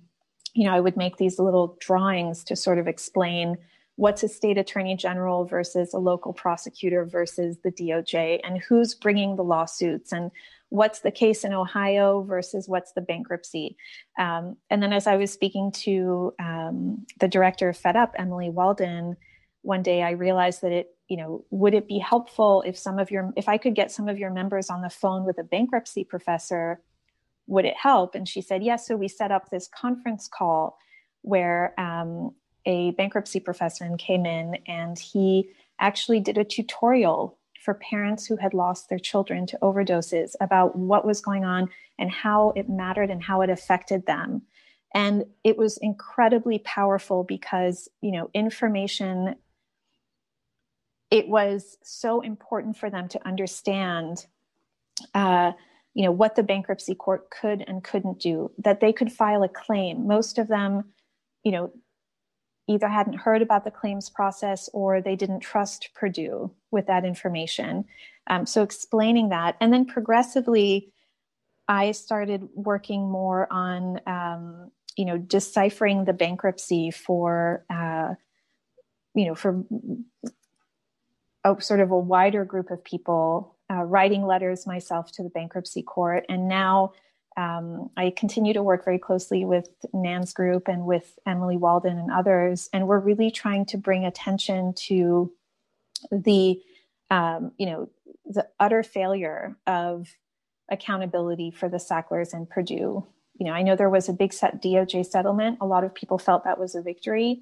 you 0.53 0.63
know, 0.63 0.73
I 0.73 0.79
would 0.79 0.97
make 0.97 1.17
these 1.17 1.37
little 1.37 1.77
drawings 1.79 2.43
to 2.45 2.55
sort 2.55 2.79
of 2.79 2.87
explain 2.87 3.57
what's 3.97 4.23
a 4.23 4.27
state 4.27 4.57
attorney 4.57 4.95
general 4.95 5.45
versus 5.45 5.93
a 5.93 5.97
local 5.97 6.33
prosecutor 6.33 7.05
versus 7.05 7.57
the 7.63 7.71
DOJ 7.71 8.41
and 8.43 8.61
who's 8.61 8.93
bringing 8.93 9.35
the 9.35 9.43
lawsuits 9.43 10.11
and 10.11 10.31
what's 10.69 10.99
the 10.99 11.11
case 11.11 11.43
in 11.43 11.53
Ohio 11.53 12.23
versus 12.23 12.67
what's 12.67 12.91
the 12.93 13.01
bankruptcy. 13.01 13.77
Um, 14.19 14.57
and 14.69 14.81
then 14.83 14.91
as 14.91 15.07
I 15.07 15.15
was 15.15 15.31
speaking 15.31 15.71
to 15.83 16.33
um, 16.39 17.05
the 17.19 17.27
director 17.27 17.69
of 17.69 17.77
Fed 17.77 17.95
Up, 17.95 18.13
Emily 18.17 18.49
Walden, 18.49 19.15
one 19.61 19.83
day 19.83 20.03
I 20.03 20.11
realized 20.11 20.61
that 20.61 20.71
it, 20.71 20.89
you 21.07 21.17
know, 21.17 21.45
would 21.49 21.73
it 21.73 21.87
be 21.87 21.99
helpful 21.99 22.63
if 22.65 22.77
some 22.77 22.99
of 22.99 23.11
your, 23.11 23.31
if 23.37 23.47
I 23.47 23.57
could 23.57 23.75
get 23.75 23.91
some 23.91 24.09
of 24.09 24.17
your 24.17 24.31
members 24.31 24.69
on 24.69 24.81
the 24.81 24.89
phone 24.89 25.25
with 25.25 25.37
a 25.37 25.43
bankruptcy 25.43 26.03
professor 26.03 26.81
would 27.47 27.65
it 27.65 27.75
help? 27.77 28.15
And 28.15 28.27
she 28.27 28.41
said, 28.41 28.63
yes. 28.63 28.87
So 28.87 28.95
we 28.95 29.07
set 29.07 29.31
up 29.31 29.49
this 29.49 29.67
conference 29.67 30.27
call 30.27 30.77
where 31.21 31.79
um, 31.79 32.31
a 32.65 32.91
bankruptcy 32.91 33.39
professor 33.39 33.89
came 33.97 34.25
in 34.25 34.57
and 34.67 34.97
he 34.97 35.49
actually 35.79 36.19
did 36.19 36.37
a 36.37 36.43
tutorial 36.43 37.37
for 37.63 37.73
parents 37.73 38.25
who 38.25 38.37
had 38.37 38.53
lost 38.53 38.89
their 38.89 38.99
children 38.99 39.45
to 39.47 39.57
overdoses 39.61 40.33
about 40.39 40.75
what 40.75 41.05
was 41.05 41.19
going 41.19 41.43
on 41.43 41.67
and 41.97 42.11
how 42.11 42.53
it 42.55 42.69
mattered 42.69 43.09
and 43.09 43.23
how 43.23 43.41
it 43.41 43.49
affected 43.49 44.05
them. 44.05 44.43
And 44.93 45.25
it 45.43 45.57
was 45.57 45.77
incredibly 45.77 46.59
powerful 46.59 47.23
because, 47.23 47.89
you 48.01 48.11
know, 48.11 48.29
information, 48.33 49.35
it 51.11 51.27
was 51.27 51.77
so 51.83 52.21
important 52.21 52.77
for 52.77 52.89
them 52.89 53.09
to 53.09 53.27
understand. 53.27 54.25
Uh, 55.13 55.51
you 55.95 56.03
know 56.03 56.11
what 56.11 56.35
the 56.35 56.43
bankruptcy 56.43 56.93
court 56.93 57.29
could 57.31 57.63
and 57.67 57.83
couldn't 57.83 58.19
do 58.19 58.51
that 58.59 58.79
they 58.79 58.93
could 58.93 59.11
file 59.11 59.41
a 59.41 59.49
claim. 59.49 60.05
Most 60.05 60.37
of 60.37 60.47
them 60.47 60.85
you 61.43 61.51
know 61.51 61.71
either 62.67 62.87
hadn't 62.87 63.19
heard 63.19 63.41
about 63.41 63.63
the 63.63 63.71
claims 63.71 64.09
process 64.09 64.69
or 64.73 65.01
they 65.01 65.15
didn't 65.15 65.39
trust 65.39 65.89
purdue 65.93 66.51
with 66.71 66.87
that 66.87 67.05
information. 67.05 67.85
Um, 68.27 68.45
so 68.45 68.61
explaining 68.63 69.29
that 69.29 69.55
and 69.59 69.71
then 69.71 69.85
progressively 69.85 70.91
i 71.67 71.91
started 71.91 72.47
working 72.53 73.09
more 73.09 73.47
on 73.51 73.99
um, 74.07 74.71
you 74.95 75.05
know 75.05 75.17
deciphering 75.17 76.05
the 76.05 76.13
bankruptcy 76.13 76.91
for 76.91 77.65
uh, 77.69 78.13
you 79.13 79.25
know 79.25 79.35
for 79.35 79.63
a 81.43 81.61
sort 81.61 81.79
of 81.79 81.91
a 81.91 81.97
wider 81.97 82.45
group 82.45 82.71
of 82.71 82.83
people 82.83 83.54
uh, 83.75 83.83
writing 83.83 84.25
letters 84.25 84.65
myself 84.65 85.11
to 85.13 85.23
the 85.23 85.29
bankruptcy 85.29 85.81
court. 85.81 86.25
And 86.29 86.47
now 86.47 86.93
um, 87.37 87.89
I 87.97 88.11
continue 88.15 88.53
to 88.53 88.63
work 88.63 88.85
very 88.85 88.99
closely 88.99 89.43
with 89.43 89.67
Nan's 89.93 90.33
group 90.33 90.67
and 90.67 90.85
with 90.85 91.19
Emily 91.25 91.57
Walden 91.57 91.97
and 91.97 92.11
others. 92.11 92.69
And 92.71 92.87
we're 92.87 92.99
really 92.99 93.29
trying 93.29 93.65
to 93.67 93.77
bring 93.77 94.05
attention 94.05 94.73
to 94.87 95.31
the, 96.11 96.61
um, 97.11 97.51
you 97.57 97.65
know, 97.65 97.89
the 98.25 98.47
utter 98.59 98.83
failure 98.83 99.57
of 99.67 100.07
accountability 100.69 101.51
for 101.51 101.67
the 101.67 101.79
Sacklers 101.79 102.33
and 102.33 102.49
Purdue. 102.49 103.05
You 103.37 103.45
know, 103.45 103.51
I 103.51 103.63
know 103.63 103.75
there 103.75 103.89
was 103.89 104.07
a 104.07 104.13
big 104.13 104.31
set 104.31 104.61
DOJ 104.61 105.05
settlement. 105.05 105.57
A 105.59 105.65
lot 105.65 105.83
of 105.83 105.93
people 105.93 106.17
felt 106.17 106.45
that 106.45 106.59
was 106.59 106.73
a 106.73 106.81
victory. 106.81 107.41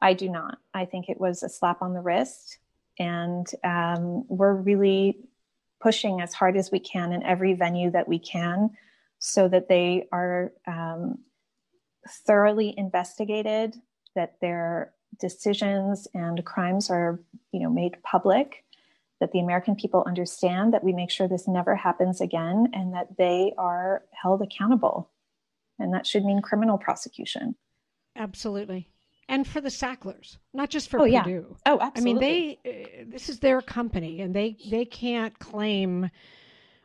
I 0.00 0.14
do 0.14 0.28
not. 0.28 0.58
I 0.72 0.86
think 0.86 1.08
it 1.08 1.20
was 1.20 1.42
a 1.42 1.48
slap 1.48 1.82
on 1.82 1.92
the 1.92 2.00
wrist. 2.00 2.58
And 2.98 3.46
um, 3.62 4.24
we're 4.28 4.54
really 4.54 5.18
pushing 5.84 6.22
as 6.22 6.32
hard 6.32 6.56
as 6.56 6.72
we 6.72 6.80
can 6.80 7.12
in 7.12 7.22
every 7.22 7.52
venue 7.52 7.90
that 7.90 8.08
we 8.08 8.18
can 8.18 8.70
so 9.18 9.46
that 9.48 9.68
they 9.68 10.08
are 10.10 10.50
um, 10.66 11.18
thoroughly 12.26 12.72
investigated, 12.78 13.76
that 14.14 14.40
their 14.40 14.94
decisions 15.20 16.08
and 16.14 16.42
crimes 16.46 16.88
are, 16.88 17.20
you 17.52 17.60
know, 17.60 17.68
made 17.68 18.02
public, 18.02 18.64
that 19.20 19.30
the 19.32 19.40
American 19.40 19.76
people 19.76 20.02
understand 20.06 20.72
that 20.72 20.82
we 20.82 20.94
make 20.94 21.10
sure 21.10 21.28
this 21.28 21.46
never 21.46 21.76
happens 21.76 22.22
again 22.22 22.68
and 22.72 22.94
that 22.94 23.18
they 23.18 23.52
are 23.58 24.04
held 24.10 24.40
accountable. 24.40 25.10
And 25.78 25.92
that 25.92 26.06
should 26.06 26.24
mean 26.24 26.40
criminal 26.40 26.78
prosecution. 26.78 27.56
Absolutely. 28.16 28.88
And 29.28 29.46
for 29.46 29.60
the 29.60 29.70
Sacklers, 29.70 30.38
not 30.52 30.70
just 30.70 30.90
for 30.90 31.00
oh, 31.00 31.04
Purdue. 31.04 31.46
Yeah. 31.48 31.56
Oh, 31.66 31.78
absolutely. 31.80 31.96
I 31.96 32.30
mean, 32.30 32.56
they 32.64 32.98
uh, 33.00 33.04
this 33.08 33.28
is 33.28 33.38
their 33.38 33.62
company 33.62 34.20
and 34.20 34.34
they 34.34 34.56
they 34.70 34.84
can't 34.84 35.38
claim 35.38 36.10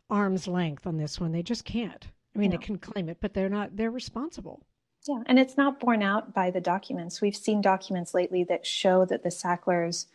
arm's 0.10 0.48
length 0.48 0.88
on 0.88 0.98
this 0.98 1.20
one. 1.20 1.32
They 1.32 1.44
just 1.44 1.66
can't. 1.66 2.08
I 2.36 2.40
mean, 2.40 2.52
no. 2.52 2.58
they 2.58 2.64
can 2.64 2.78
claim 2.78 3.10
it, 3.10 3.18
but 3.20 3.34
they're 3.34 3.50
not 3.50 3.76
they're 3.76 3.92
responsible. 3.92 4.62
Yeah, 5.08 5.24
and 5.26 5.40
it's 5.40 5.58
not 5.58 5.80
borne 5.80 6.04
out 6.04 6.34
by 6.34 6.52
the 6.52 6.62
documents. 6.62 7.22
We've 7.22 7.36
seen 7.36 7.62
documents 7.62 8.14
lately 8.14 8.44
that 8.46 8.66
show 8.66 9.06
that 9.06 9.24
the 9.24 9.32
Sacklers 9.32 10.08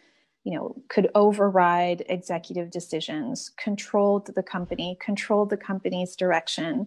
you 0.44 0.54
know, 0.54 0.76
could 0.88 1.10
override 1.14 2.04
executive 2.08 2.70
decisions, 2.70 3.50
controlled 3.56 4.30
the 4.34 4.42
company, 4.42 4.96
controlled 5.00 5.50
the 5.50 5.56
company's 5.56 6.14
direction, 6.14 6.86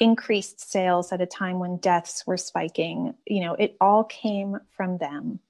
increased 0.00 0.60
sales 0.60 1.12
at 1.12 1.20
a 1.20 1.26
time 1.26 1.58
when 1.58 1.76
deaths 1.78 2.26
were 2.26 2.36
spiking. 2.36 3.14
You 3.26 3.40
know, 3.40 3.54
it 3.54 3.76
all 3.80 4.04
came 4.04 4.58
from 4.76 4.98
them. 4.98 5.40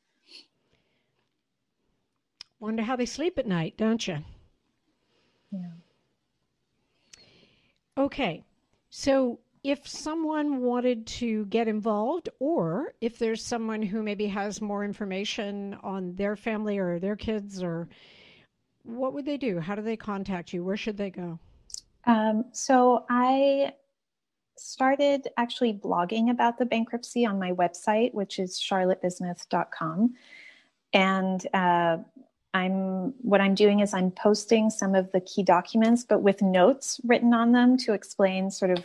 Wonder 2.61 2.83
how 2.83 2.97
they 2.97 3.07
sleep 3.07 3.39
at 3.39 3.47
night, 3.47 3.77
don't 3.77 4.07
you? 4.07 4.19
Yeah. 5.53 5.71
Okay. 7.97 8.45
So 8.91 9.41
if 9.63 9.87
someone 9.87 10.63
wanted 10.63 11.07
to 11.07 11.47
get 11.47 11.69
involved, 11.69 12.29
or 12.39 12.95
if 13.01 13.19
there's 13.19 13.45
someone 13.45 13.83
who 13.83 14.03
maybe 14.03 14.27
has 14.27 14.61
more 14.61 14.85
information 14.85 15.77
on 15.83 16.15
their 16.15 16.37
family 16.37 16.79
or 16.79 16.99
their 16.99 17.17
kids, 17.17 17.63
or 17.63 17.89
what 18.83 19.13
would 19.13 19.25
they 19.25 19.37
do? 19.37 19.61
How 19.61 19.75
do 19.75 19.83
they 19.83 19.97
contact 19.97 20.53
you? 20.53 20.65
Where 20.65 20.77
should 20.77 20.97
they 20.97 21.11
go? 21.11 21.39
Um, 22.07 22.47
so 22.53 23.05
I 23.11 23.73
started 24.61 25.29
actually 25.37 25.73
blogging 25.73 26.31
about 26.31 26.59
the 26.59 26.67
bankruptcy 26.67 27.25
on 27.25 27.39
my 27.39 27.53
website, 27.53 28.15
which 28.15 28.39
is 28.39 28.59
charlottebismuth.com. 28.59 30.15
And 30.93 31.47
uh, 31.55 31.99
I'm 32.55 33.15
what 33.19 33.41
I'm 33.41 33.55
doing 33.55 33.81
is 33.81 33.93
I'm 33.93 34.11
posting 34.11 34.71
some 34.71 34.95
of 34.95 35.13
the 35.13 35.21
key 35.21 35.43
documents, 35.43 36.05
but 36.05 36.23
with 36.23 36.43
notes 36.43 37.01
written 37.05 37.35
on 37.35 37.53
them 37.53 37.77
to 37.79 37.93
explain 37.93 38.51
sort 38.51 38.71
of 38.71 38.85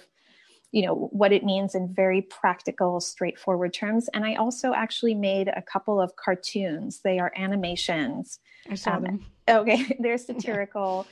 you 0.71 0.85
know 0.85 0.95
what 1.11 1.31
it 1.31 1.43
means 1.43 1.75
in 1.75 1.93
very 1.93 2.21
practical 2.21 2.99
straightforward 2.99 3.73
terms. 3.73 4.09
And 4.13 4.25
i 4.25 4.35
also 4.35 4.73
actually 4.73 5.15
made 5.15 5.47
a 5.47 5.61
couple 5.61 6.01
of 6.01 6.15
cartoons. 6.15 7.01
They 7.03 7.19
are 7.19 7.31
animations. 7.37 8.39
I 8.69 8.75
saw 8.75 8.95
um, 8.95 9.03
them. 9.03 9.25
okay 9.47 9.97
they're 9.99 10.17
satirical. 10.29 11.07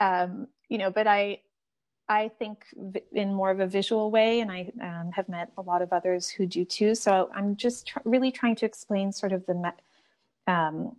Um, 0.00 0.46
you 0.68 0.78
know 0.78 0.90
but 0.90 1.06
i 1.06 1.40
i 2.08 2.28
think 2.38 2.64
in 3.12 3.34
more 3.34 3.50
of 3.50 3.60
a 3.60 3.66
visual 3.66 4.10
way 4.10 4.40
and 4.40 4.50
i 4.50 4.70
um, 4.82 5.10
have 5.12 5.28
met 5.28 5.50
a 5.58 5.62
lot 5.62 5.82
of 5.82 5.92
others 5.92 6.28
who 6.28 6.46
do 6.46 6.64
too. 6.64 6.94
So 6.94 7.30
i'm 7.34 7.56
just 7.56 7.88
tr- 7.88 7.98
really 8.04 8.30
trying 8.32 8.56
to 8.56 8.66
explain 8.66 9.12
sort 9.12 9.32
of 9.32 9.44
the 9.46 9.54
me- 9.54 9.82
um, 10.46 10.96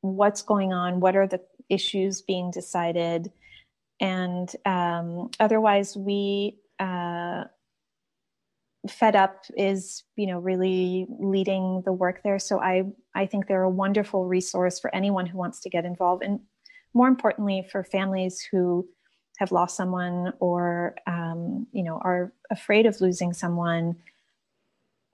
what's 0.00 0.42
going 0.42 0.72
on 0.72 1.00
what 1.00 1.16
are 1.16 1.26
the 1.26 1.40
issues 1.68 2.22
being 2.22 2.50
decided 2.50 3.32
and 4.00 4.54
um, 4.66 5.30
otherwise 5.40 5.96
we 5.96 6.58
uh, 6.78 7.44
fed 8.88 9.16
up 9.16 9.44
is 9.56 10.04
you 10.16 10.26
know 10.26 10.38
really 10.38 11.06
leading 11.18 11.82
the 11.84 11.92
work 11.92 12.22
there. 12.22 12.38
So 12.38 12.60
i 12.60 12.84
i 13.14 13.26
think 13.26 13.46
they're 13.46 13.62
a 13.62 13.70
wonderful 13.70 14.26
resource 14.26 14.78
for 14.78 14.94
anyone 14.94 15.26
who 15.26 15.38
wants 15.38 15.60
to 15.60 15.70
get 15.70 15.84
involved 15.84 16.22
and 16.22 16.40
more 16.92 17.08
importantly 17.08 17.66
for 17.70 17.82
families 17.82 18.46
who 18.50 18.86
have 19.38 19.52
lost 19.52 19.76
someone 19.76 20.32
or 20.40 20.94
um, 21.06 21.66
you 21.72 21.82
know 21.82 22.00
are 22.02 22.32
afraid 22.50 22.86
of 22.86 23.00
losing 23.00 23.32
someone 23.32 23.96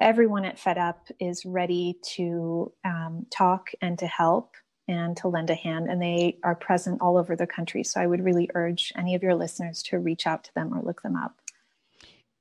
everyone 0.00 0.44
at 0.44 0.58
fed 0.58 0.78
up 0.78 1.08
is 1.18 1.44
ready 1.44 1.98
to 2.02 2.72
um, 2.84 3.26
talk 3.30 3.70
and 3.82 3.98
to 3.98 4.06
help 4.06 4.54
and 4.88 5.16
to 5.16 5.28
lend 5.28 5.50
a 5.50 5.54
hand 5.54 5.88
and 5.88 6.02
they 6.02 6.38
are 6.42 6.54
present 6.54 7.00
all 7.00 7.16
over 7.16 7.36
the 7.36 7.46
country 7.46 7.84
so 7.84 8.00
i 8.00 8.06
would 8.06 8.24
really 8.24 8.48
urge 8.54 8.92
any 8.96 9.14
of 9.14 9.22
your 9.22 9.34
listeners 9.34 9.82
to 9.82 9.98
reach 9.98 10.26
out 10.26 10.44
to 10.44 10.54
them 10.54 10.72
or 10.72 10.82
look 10.82 11.02
them 11.02 11.16
up 11.16 11.40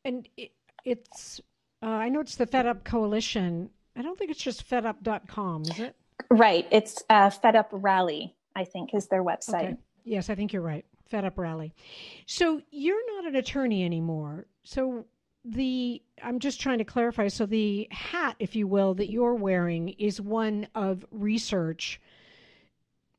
and 0.05 0.27
it, 0.37 0.51
it's, 0.85 1.41
uh, 1.81 1.87
I 1.87 2.09
know 2.09 2.19
it's 2.21 2.35
the 2.35 2.45
Fed 2.45 2.65
Up 2.65 2.83
Coalition. 2.83 3.69
I 3.95 4.01
don't 4.01 4.17
think 4.17 4.31
it's 4.31 4.41
just 4.41 4.67
fedup.com, 4.69 5.63
is 5.63 5.79
it? 5.79 5.95
Right. 6.29 6.67
It's 6.71 7.03
uh, 7.09 7.29
Fed 7.29 7.55
Up 7.55 7.69
Rally, 7.71 8.35
I 8.55 8.63
think, 8.63 8.93
is 8.93 9.07
their 9.07 9.23
website. 9.23 9.63
Okay. 9.63 9.77
Yes, 10.03 10.29
I 10.29 10.35
think 10.35 10.53
you're 10.53 10.61
right. 10.61 10.85
Fed 11.09 11.25
Up 11.25 11.37
Rally. 11.37 11.73
So 12.25 12.61
you're 12.71 13.15
not 13.15 13.27
an 13.27 13.35
attorney 13.35 13.83
anymore. 13.83 14.45
So 14.63 15.05
the 15.45 16.01
I'm 16.23 16.39
just 16.39 16.59
trying 16.59 16.79
to 16.79 16.83
clarify. 16.83 17.27
So 17.27 17.45
the 17.45 17.87
hat, 17.91 18.35
if 18.39 18.55
you 18.55 18.67
will, 18.67 18.93
that 18.95 19.09
you're 19.09 19.35
wearing 19.35 19.89
is 19.89 20.19
one 20.19 20.67
of 20.75 21.05
research, 21.11 21.99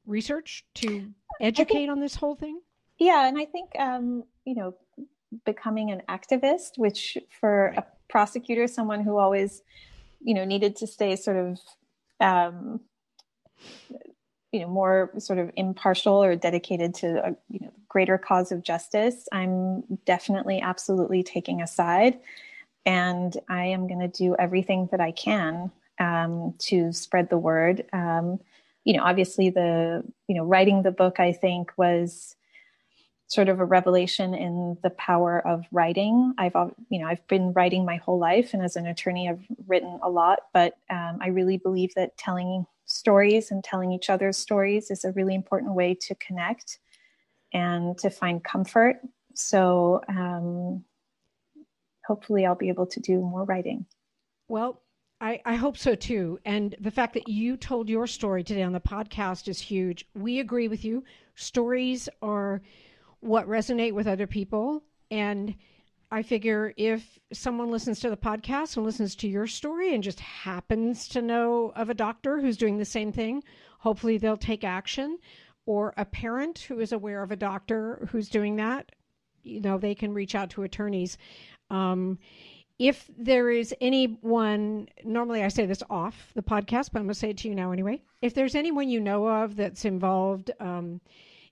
research 0.07 0.65
to 0.77 1.13
educate 1.41 1.73
think, 1.73 1.91
on 1.91 2.01
this 2.01 2.15
whole 2.15 2.35
thing. 2.35 2.61
Yeah, 2.99 3.27
and 3.27 3.39
I 3.39 3.47
think 3.47 3.71
um, 3.79 4.25
you 4.45 4.55
know 4.55 4.75
becoming 5.45 5.91
an 5.91 6.03
activist, 6.09 6.77
which 6.77 7.17
for 7.41 7.67
a 7.77 7.85
prosecutor, 8.09 8.67
someone 8.67 9.03
who 9.03 9.19
always, 9.19 9.63
you 10.21 10.35
know, 10.35 10.45
needed 10.45 10.77
to 10.77 10.87
stay 10.87 11.17
sort 11.17 11.37
of, 11.37 11.59
um, 12.21 12.81
you 14.53 14.61
know, 14.61 14.69
more 14.69 15.11
sort 15.19 15.39
of 15.39 15.51
impartial 15.57 16.23
or 16.23 16.35
dedicated 16.35 16.95
to 16.97 17.29
a 17.29 17.37
you 17.49 17.61
know 17.61 17.73
greater 17.89 18.19
cause 18.19 18.53
of 18.53 18.63
justice. 18.63 19.29
I'm 19.33 19.83
definitely, 20.07 20.61
absolutely 20.61 21.23
taking 21.23 21.63
a 21.63 21.67
side, 21.67 22.19
and 22.85 23.37
I 23.49 23.67
am 23.67 23.87
going 23.87 24.01
to 24.01 24.09
do 24.09 24.37
everything 24.39 24.89
that 24.91 25.01
I 25.01 25.13
can 25.13 25.71
um, 25.99 26.55
to 26.59 26.93
spread 26.93 27.31
the 27.31 27.39
word. 27.39 27.85
Um, 27.93 28.41
you 28.85 28.97
know, 28.97 29.05
obviously, 29.05 29.51
the 29.51 30.03
you 30.27 30.35
know, 30.35 30.45
writing 30.45 30.83
the 30.83 30.91
book, 30.91 31.21
I 31.21 31.33
think 31.33 31.73
was 31.77 32.35
sort 33.31 33.49
of 33.49 33.61
a 33.61 33.65
revelation 33.65 34.35
in 34.35 34.77
the 34.83 34.91
power 34.91 35.47
of 35.47 35.65
writing. 35.71 36.35
I've, 36.37 36.57
you 36.89 36.99
know, 36.99 37.07
I've 37.07 37.25
been 37.29 37.53
writing 37.53 37.85
my 37.85 37.97
whole 37.97 38.19
life, 38.19 38.53
and 38.53 38.63
as 38.63 38.75
an 38.75 38.87
attorney, 38.87 39.29
I've 39.29 39.45
written 39.69 40.01
a 40.03 40.11
lot. 40.11 40.41
But 40.53 40.77
um, 40.91 41.19
I 41.21 41.29
really 41.29 41.57
believe 41.57 41.95
that 41.95 42.17
telling 42.17 42.67
stories 42.91 43.51
and 43.51 43.63
telling 43.63 43.93
each 43.93 44.11
other's 44.11 44.37
stories 44.37 44.91
is 44.91 45.05
a 45.05 45.13
really 45.13 45.35
important 45.35 45.75
way 45.75 45.95
to 46.03 46.15
connect 46.17 46.79
and 47.53 47.97
to 47.99 48.11
find 48.11 48.43
comfort. 48.43 48.97
So 49.35 50.01
um, 50.09 50.85
hopefully, 52.07 52.47
I'll 52.47 52.55
be 52.55 52.69
able 52.69 52.87
to 52.87 53.01
do 53.01 53.21
more 53.21 53.45
writing. 53.45 53.87
Well, 54.49 54.83
I, 55.21 55.41
I, 55.45 55.57
hope 55.57 55.77
so 55.77 55.95
too. 55.95 56.39
And 56.45 56.75
the 56.81 56.91
fact 56.91 57.15
that 57.15 57.29
you 57.29 57.57
told 57.57 57.89
your 57.89 58.07
story 58.07 58.43
today 58.43 58.63
on 58.63 58.73
the 58.73 58.81
podcast 58.81 59.49
is 59.49 59.61
huge. 59.61 60.07
We 60.15 60.41
agree 60.41 60.67
with 60.67 60.85
you. 60.85 61.05
Stories 61.35 62.09
are 62.23 62.63
what 63.21 63.47
resonate 63.47 63.93
with 63.93 64.07
other 64.07 64.27
people. 64.27 64.83
And 65.11 65.55
I 66.11 66.23
figure 66.23 66.75
if 66.77 67.19
someone 67.33 67.71
listens 67.71 68.01
to 68.01 68.11
the 68.11 68.17
podcast 68.17 68.77
and 68.77 68.85
listens 68.85 69.15
to 69.17 69.29
your 69.29 69.47
story 69.47 69.95
and 69.95 70.03
just 70.03 70.21
happens 70.21 71.07
to 71.09 71.23
know 71.23 71.73
of 71.77 71.89
a 71.89 71.95
doctor 71.95 72.41
who's 72.41 72.57
doing 72.57 72.79
the 72.79 72.85
same 72.85 73.13
thing, 73.13 73.45
hopefully 73.79 74.19
they'll 74.19 74.37
take 74.37 74.65
action. 74.65 75.19
Or 75.67 75.95
a 75.97 76.05
parent 76.05 76.59
who 76.61 76.81
is 76.81 76.91
aware 76.91 77.23
of 77.23 77.31
a 77.31 77.37
doctor 77.37 78.09
who's 78.11 78.29
doing 78.29 78.57
that, 78.57 78.91
you 79.45 79.61
know, 79.61 79.79
they 79.79 79.95
can 79.95 80.13
reach 80.13 80.35
out 80.35 80.51
to 80.51 80.65
attorneys. 80.65 81.17
Um, 81.69 82.19
if 82.81 83.09
there 83.17 83.51
is 83.51 83.75
anyone, 83.81 84.89
normally 85.05 85.45
I 85.45 85.49
say 85.49 85.67
this 85.67 85.83
off 85.91 86.33
the 86.35 86.43
podcast, 86.43 86.91
but 86.93 86.99
I'm 86.99 87.05
going 87.05 87.09
to 87.09 87.15
say 87.15 87.31
it 87.31 87.37
to 87.39 87.49
you 87.49 87.55
now 87.55 87.71
anyway. 87.71 88.03
If 88.21 88.35
there's 88.35 88.55
anyone 88.55 88.89
you 88.89 89.01
know 89.01 89.29
of 89.29 89.55
that's 89.55 89.85
involved, 89.85 90.51
um, 90.59 91.01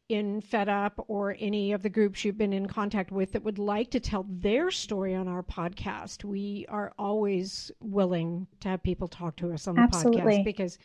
in 0.09 0.41
Fed 0.41 0.69
Up 0.69 1.05
or 1.09 1.37
any 1.39 1.73
of 1.73 1.83
the 1.83 1.91
groups 1.91 2.25
you've 2.25 2.39
been 2.39 2.53
in 2.53 2.67
contact 2.67 3.13
with 3.13 3.33
that 3.33 3.45
would 3.45 3.59
like 3.59 3.91
to 3.91 4.01
tell 4.01 4.25
their 4.29 4.71
story 4.71 5.15
on 5.15 5.29
our 5.29 5.43
podcast, 5.43 6.25
we 6.25 6.65
are 6.69 6.93
always 6.99 7.71
willing 7.81 8.47
to 8.61 8.69
have 8.69 8.83
people 8.83 9.09
talk 9.09 9.37
to 9.37 9.53
us 9.53 9.67
on 9.67 9.75
the 9.75 9.83
Absolutely. 9.83 10.21
podcast 10.23 10.45
because 10.45 10.79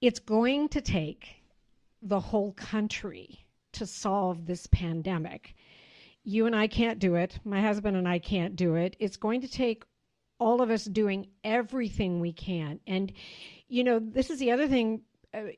it's 0.00 0.18
going 0.18 0.68
to 0.68 0.80
take 0.80 1.36
the 2.02 2.20
whole 2.20 2.52
country 2.52 3.46
to 3.72 3.86
solve 3.86 4.46
this 4.46 4.66
pandemic. 4.66 5.54
You 6.24 6.46
and 6.46 6.54
I 6.54 6.66
can't 6.66 6.98
do 6.98 7.14
it. 7.14 7.38
My 7.44 7.62
husband 7.62 7.96
and 7.96 8.06
I 8.06 8.18
can't 8.18 8.54
do 8.54 8.74
it. 8.74 8.96
It's 8.98 9.16
going 9.16 9.40
to 9.40 9.48
take 9.48 9.84
all 10.38 10.60
of 10.60 10.70
us 10.70 10.84
doing 10.84 11.28
everything 11.44 12.20
we 12.20 12.32
can. 12.32 12.80
And, 12.86 13.12
you 13.68 13.84
know, 13.84 13.98
this 13.98 14.28
is 14.28 14.38
the 14.38 14.50
other 14.50 14.68
thing 14.68 15.00
Uh, 15.36 15.48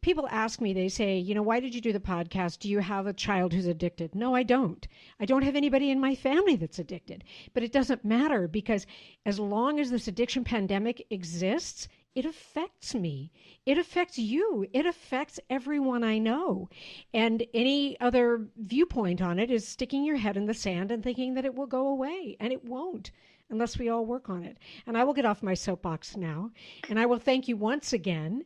people 0.00 0.26
ask 0.30 0.62
me, 0.62 0.72
they 0.72 0.88
say, 0.88 1.18
you 1.18 1.34
know, 1.34 1.42
why 1.42 1.60
did 1.60 1.74
you 1.74 1.80
do 1.82 1.92
the 1.92 2.00
podcast? 2.00 2.58
Do 2.58 2.70
you 2.70 2.78
have 2.78 3.06
a 3.06 3.12
child 3.12 3.52
who's 3.52 3.66
addicted? 3.66 4.14
No, 4.14 4.34
I 4.34 4.42
don't. 4.42 4.88
I 5.20 5.26
don't 5.26 5.42
have 5.42 5.54
anybody 5.54 5.90
in 5.90 6.00
my 6.00 6.14
family 6.14 6.56
that's 6.56 6.78
addicted. 6.78 7.22
But 7.52 7.62
it 7.62 7.70
doesn't 7.70 8.02
matter 8.02 8.48
because 8.48 8.86
as 9.26 9.38
long 9.38 9.78
as 9.78 9.90
this 9.90 10.08
addiction 10.08 10.42
pandemic 10.42 11.06
exists, 11.10 11.86
it 12.14 12.24
affects 12.24 12.94
me. 12.94 13.30
It 13.66 13.76
affects 13.76 14.18
you. 14.18 14.66
It 14.72 14.86
affects 14.86 15.38
everyone 15.50 16.02
I 16.02 16.16
know. 16.16 16.70
And 17.12 17.44
any 17.52 18.00
other 18.00 18.48
viewpoint 18.56 19.20
on 19.20 19.38
it 19.38 19.50
is 19.50 19.68
sticking 19.68 20.02
your 20.02 20.16
head 20.16 20.38
in 20.38 20.46
the 20.46 20.54
sand 20.54 20.90
and 20.90 21.02
thinking 21.02 21.34
that 21.34 21.44
it 21.44 21.54
will 21.54 21.66
go 21.66 21.88
away, 21.88 22.38
and 22.40 22.54
it 22.54 22.64
won't 22.64 23.10
unless 23.50 23.78
we 23.78 23.88
all 23.88 24.04
work 24.04 24.28
on 24.28 24.44
it. 24.44 24.56
And 24.86 24.96
I 24.96 25.04
will 25.04 25.14
get 25.14 25.24
off 25.24 25.42
my 25.42 25.54
soapbox 25.54 26.16
now. 26.16 26.50
And 26.88 26.98
I 26.98 27.06
will 27.06 27.18
thank 27.18 27.48
you 27.48 27.56
once 27.56 27.92
again. 27.92 28.44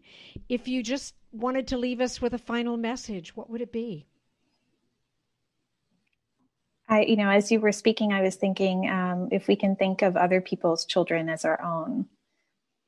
If 0.48 0.68
you 0.68 0.82
just 0.82 1.14
wanted 1.32 1.68
to 1.68 1.78
leave 1.78 2.00
us 2.00 2.20
with 2.20 2.34
a 2.34 2.38
final 2.38 2.76
message, 2.76 3.36
what 3.36 3.48
would 3.50 3.60
it 3.60 3.72
be? 3.72 4.06
I, 6.88 7.02
you 7.02 7.16
know, 7.16 7.30
as 7.30 7.52
you 7.52 7.60
were 7.60 7.72
speaking, 7.72 8.12
I 8.12 8.20
was 8.20 8.34
thinking 8.34 8.90
um, 8.90 9.28
if 9.30 9.46
we 9.46 9.54
can 9.54 9.76
think 9.76 10.02
of 10.02 10.16
other 10.16 10.40
people's 10.40 10.84
children 10.84 11.28
as 11.28 11.44
our 11.44 11.62
own, 11.62 12.06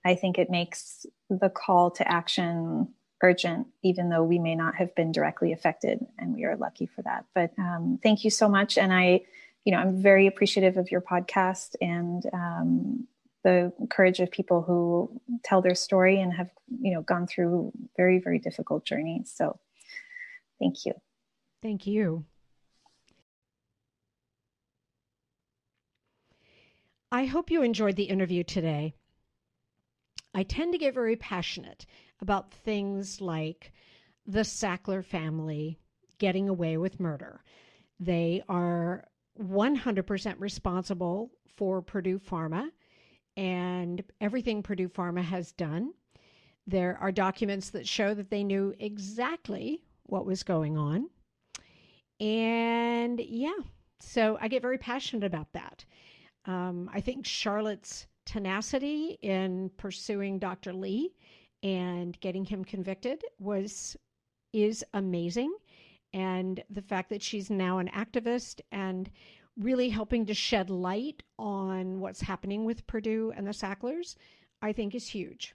I 0.05 0.17
think 0.17 0.39
it 0.39 0.51
makes 0.51 1.07
the 1.31 1.49
call 1.49 1.93
to 1.93 2.11
action 2.11 2.89
urgent, 3.23 3.69
even 3.85 4.09
though 4.09 4.25
we 4.25 4.41
may 4.41 4.57
not 4.57 4.75
have 4.75 4.93
been 4.97 5.13
directly 5.13 5.53
affected, 5.53 6.05
and 6.19 6.35
we 6.35 6.45
are 6.45 6.57
lucky 6.57 6.87
for 6.87 7.03
that. 7.03 7.25
But 7.33 7.53
um, 7.57 8.01
thank 8.03 8.25
you 8.25 8.31
so 8.31 8.49
much, 8.49 8.77
and 8.77 8.93
I, 8.93 9.21
you 9.65 9.73
know, 9.73 9.79
I'm 9.79 10.03
very 10.03 10.27
appreciative 10.27 10.77
of 10.77 10.91
your 10.91 11.01
podcast 11.01 11.77
and 11.81 12.25
um, 12.33 13.07
the 13.45 13.73
courage 13.91 14.21
of 14.21 14.31
people 14.31 14.63
who 14.63 15.21
tell 15.45 15.63
their 15.63 15.75
story 15.75 16.21
and 16.21 16.33
have, 16.33 16.51
you 16.81 16.93
know, 16.93 17.03
gone 17.03 17.27
through 17.27 17.73
very, 17.97 18.19
very 18.19 18.39
difficult 18.39 18.85
journeys. 18.85 19.33
So, 19.35 19.59
thank 20.59 20.85
you. 20.85 20.95
Thank 21.63 21.87
you. 21.87 22.25
I 27.11 27.27
hope 27.27 27.51
you 27.51 27.63
enjoyed 27.63 27.97
the 27.97 28.05
interview 28.05 28.43
today. 28.43 28.95
I 30.35 30.45
tend 30.45 30.73
to 30.73 30.79
get 30.79 30.95
very 30.95 31.15
passionate 31.17 31.85
about 32.21 32.55
things 32.55 33.21
like 33.21 33.73
the 34.27 34.41
Sackler 34.41 35.05
family 35.05 35.79
getting 36.19 36.49
away 36.49 36.79
with 36.79 37.01
murder. 37.01 37.43
They 38.01 38.43
are 38.49 39.05
100% 39.41 40.35
responsible 40.39 41.31
for 41.57 41.83
Purdue 41.83 42.19
Pharma 42.19 42.69
and 43.37 44.03
everything 44.21 44.63
Purdue 44.63 44.89
Pharma 44.89 45.23
has 45.23 45.53
done. 45.53 45.93
There 46.67 46.99
are 47.01 47.11
documents 47.11 47.71
that 47.71 47.89
show 47.89 48.15
that 48.15 48.31
they 48.31 48.45
knew 48.45 48.75
exactly 48.79 49.83
what 50.05 50.27
was 50.27 50.43
going 50.43 50.77
on. 50.77 51.09
And 52.21 53.21
yeah, 53.21 53.59
so 54.01 54.39
I 54.41 54.49
get 54.49 54.63
very 54.63 54.79
passionate 54.79 55.25
about 55.25 55.53
that. 55.55 55.85
Um, 56.45 56.91
I 56.93 57.01
think 57.01 57.27
Charlotte's 57.27 58.07
tenacity 58.27 59.19
in 59.23 59.71
pursuing 59.77 60.39
Dr. 60.39 60.73
Li 60.73 61.13
and 61.63 62.19
getting 62.21 62.45
him 62.45 62.65
convicted 62.65 63.23
was 63.39 63.97
is 64.53 64.85
amazing 64.93 65.55
and 66.13 66.63
the 66.71 66.83
fact 66.83 67.11
that 67.11 67.23
she's 67.23 67.51
now 67.51 67.79
an 67.79 67.89
activist 67.89 68.61
and 68.71 69.11
really 69.57 69.89
helping 69.89 70.27
to 70.27 70.35
shed 70.35 70.71
light 70.71 71.23
on 71.39 72.01
what's 72.01 72.21
happening 72.21 72.65
with 72.65 72.87
Purdue 72.87 73.33
and 73.37 73.47
the 73.47 73.53
Sacklers, 73.53 74.17
I 74.61 74.73
think 74.73 74.95
is 74.95 75.09
huge. 75.09 75.55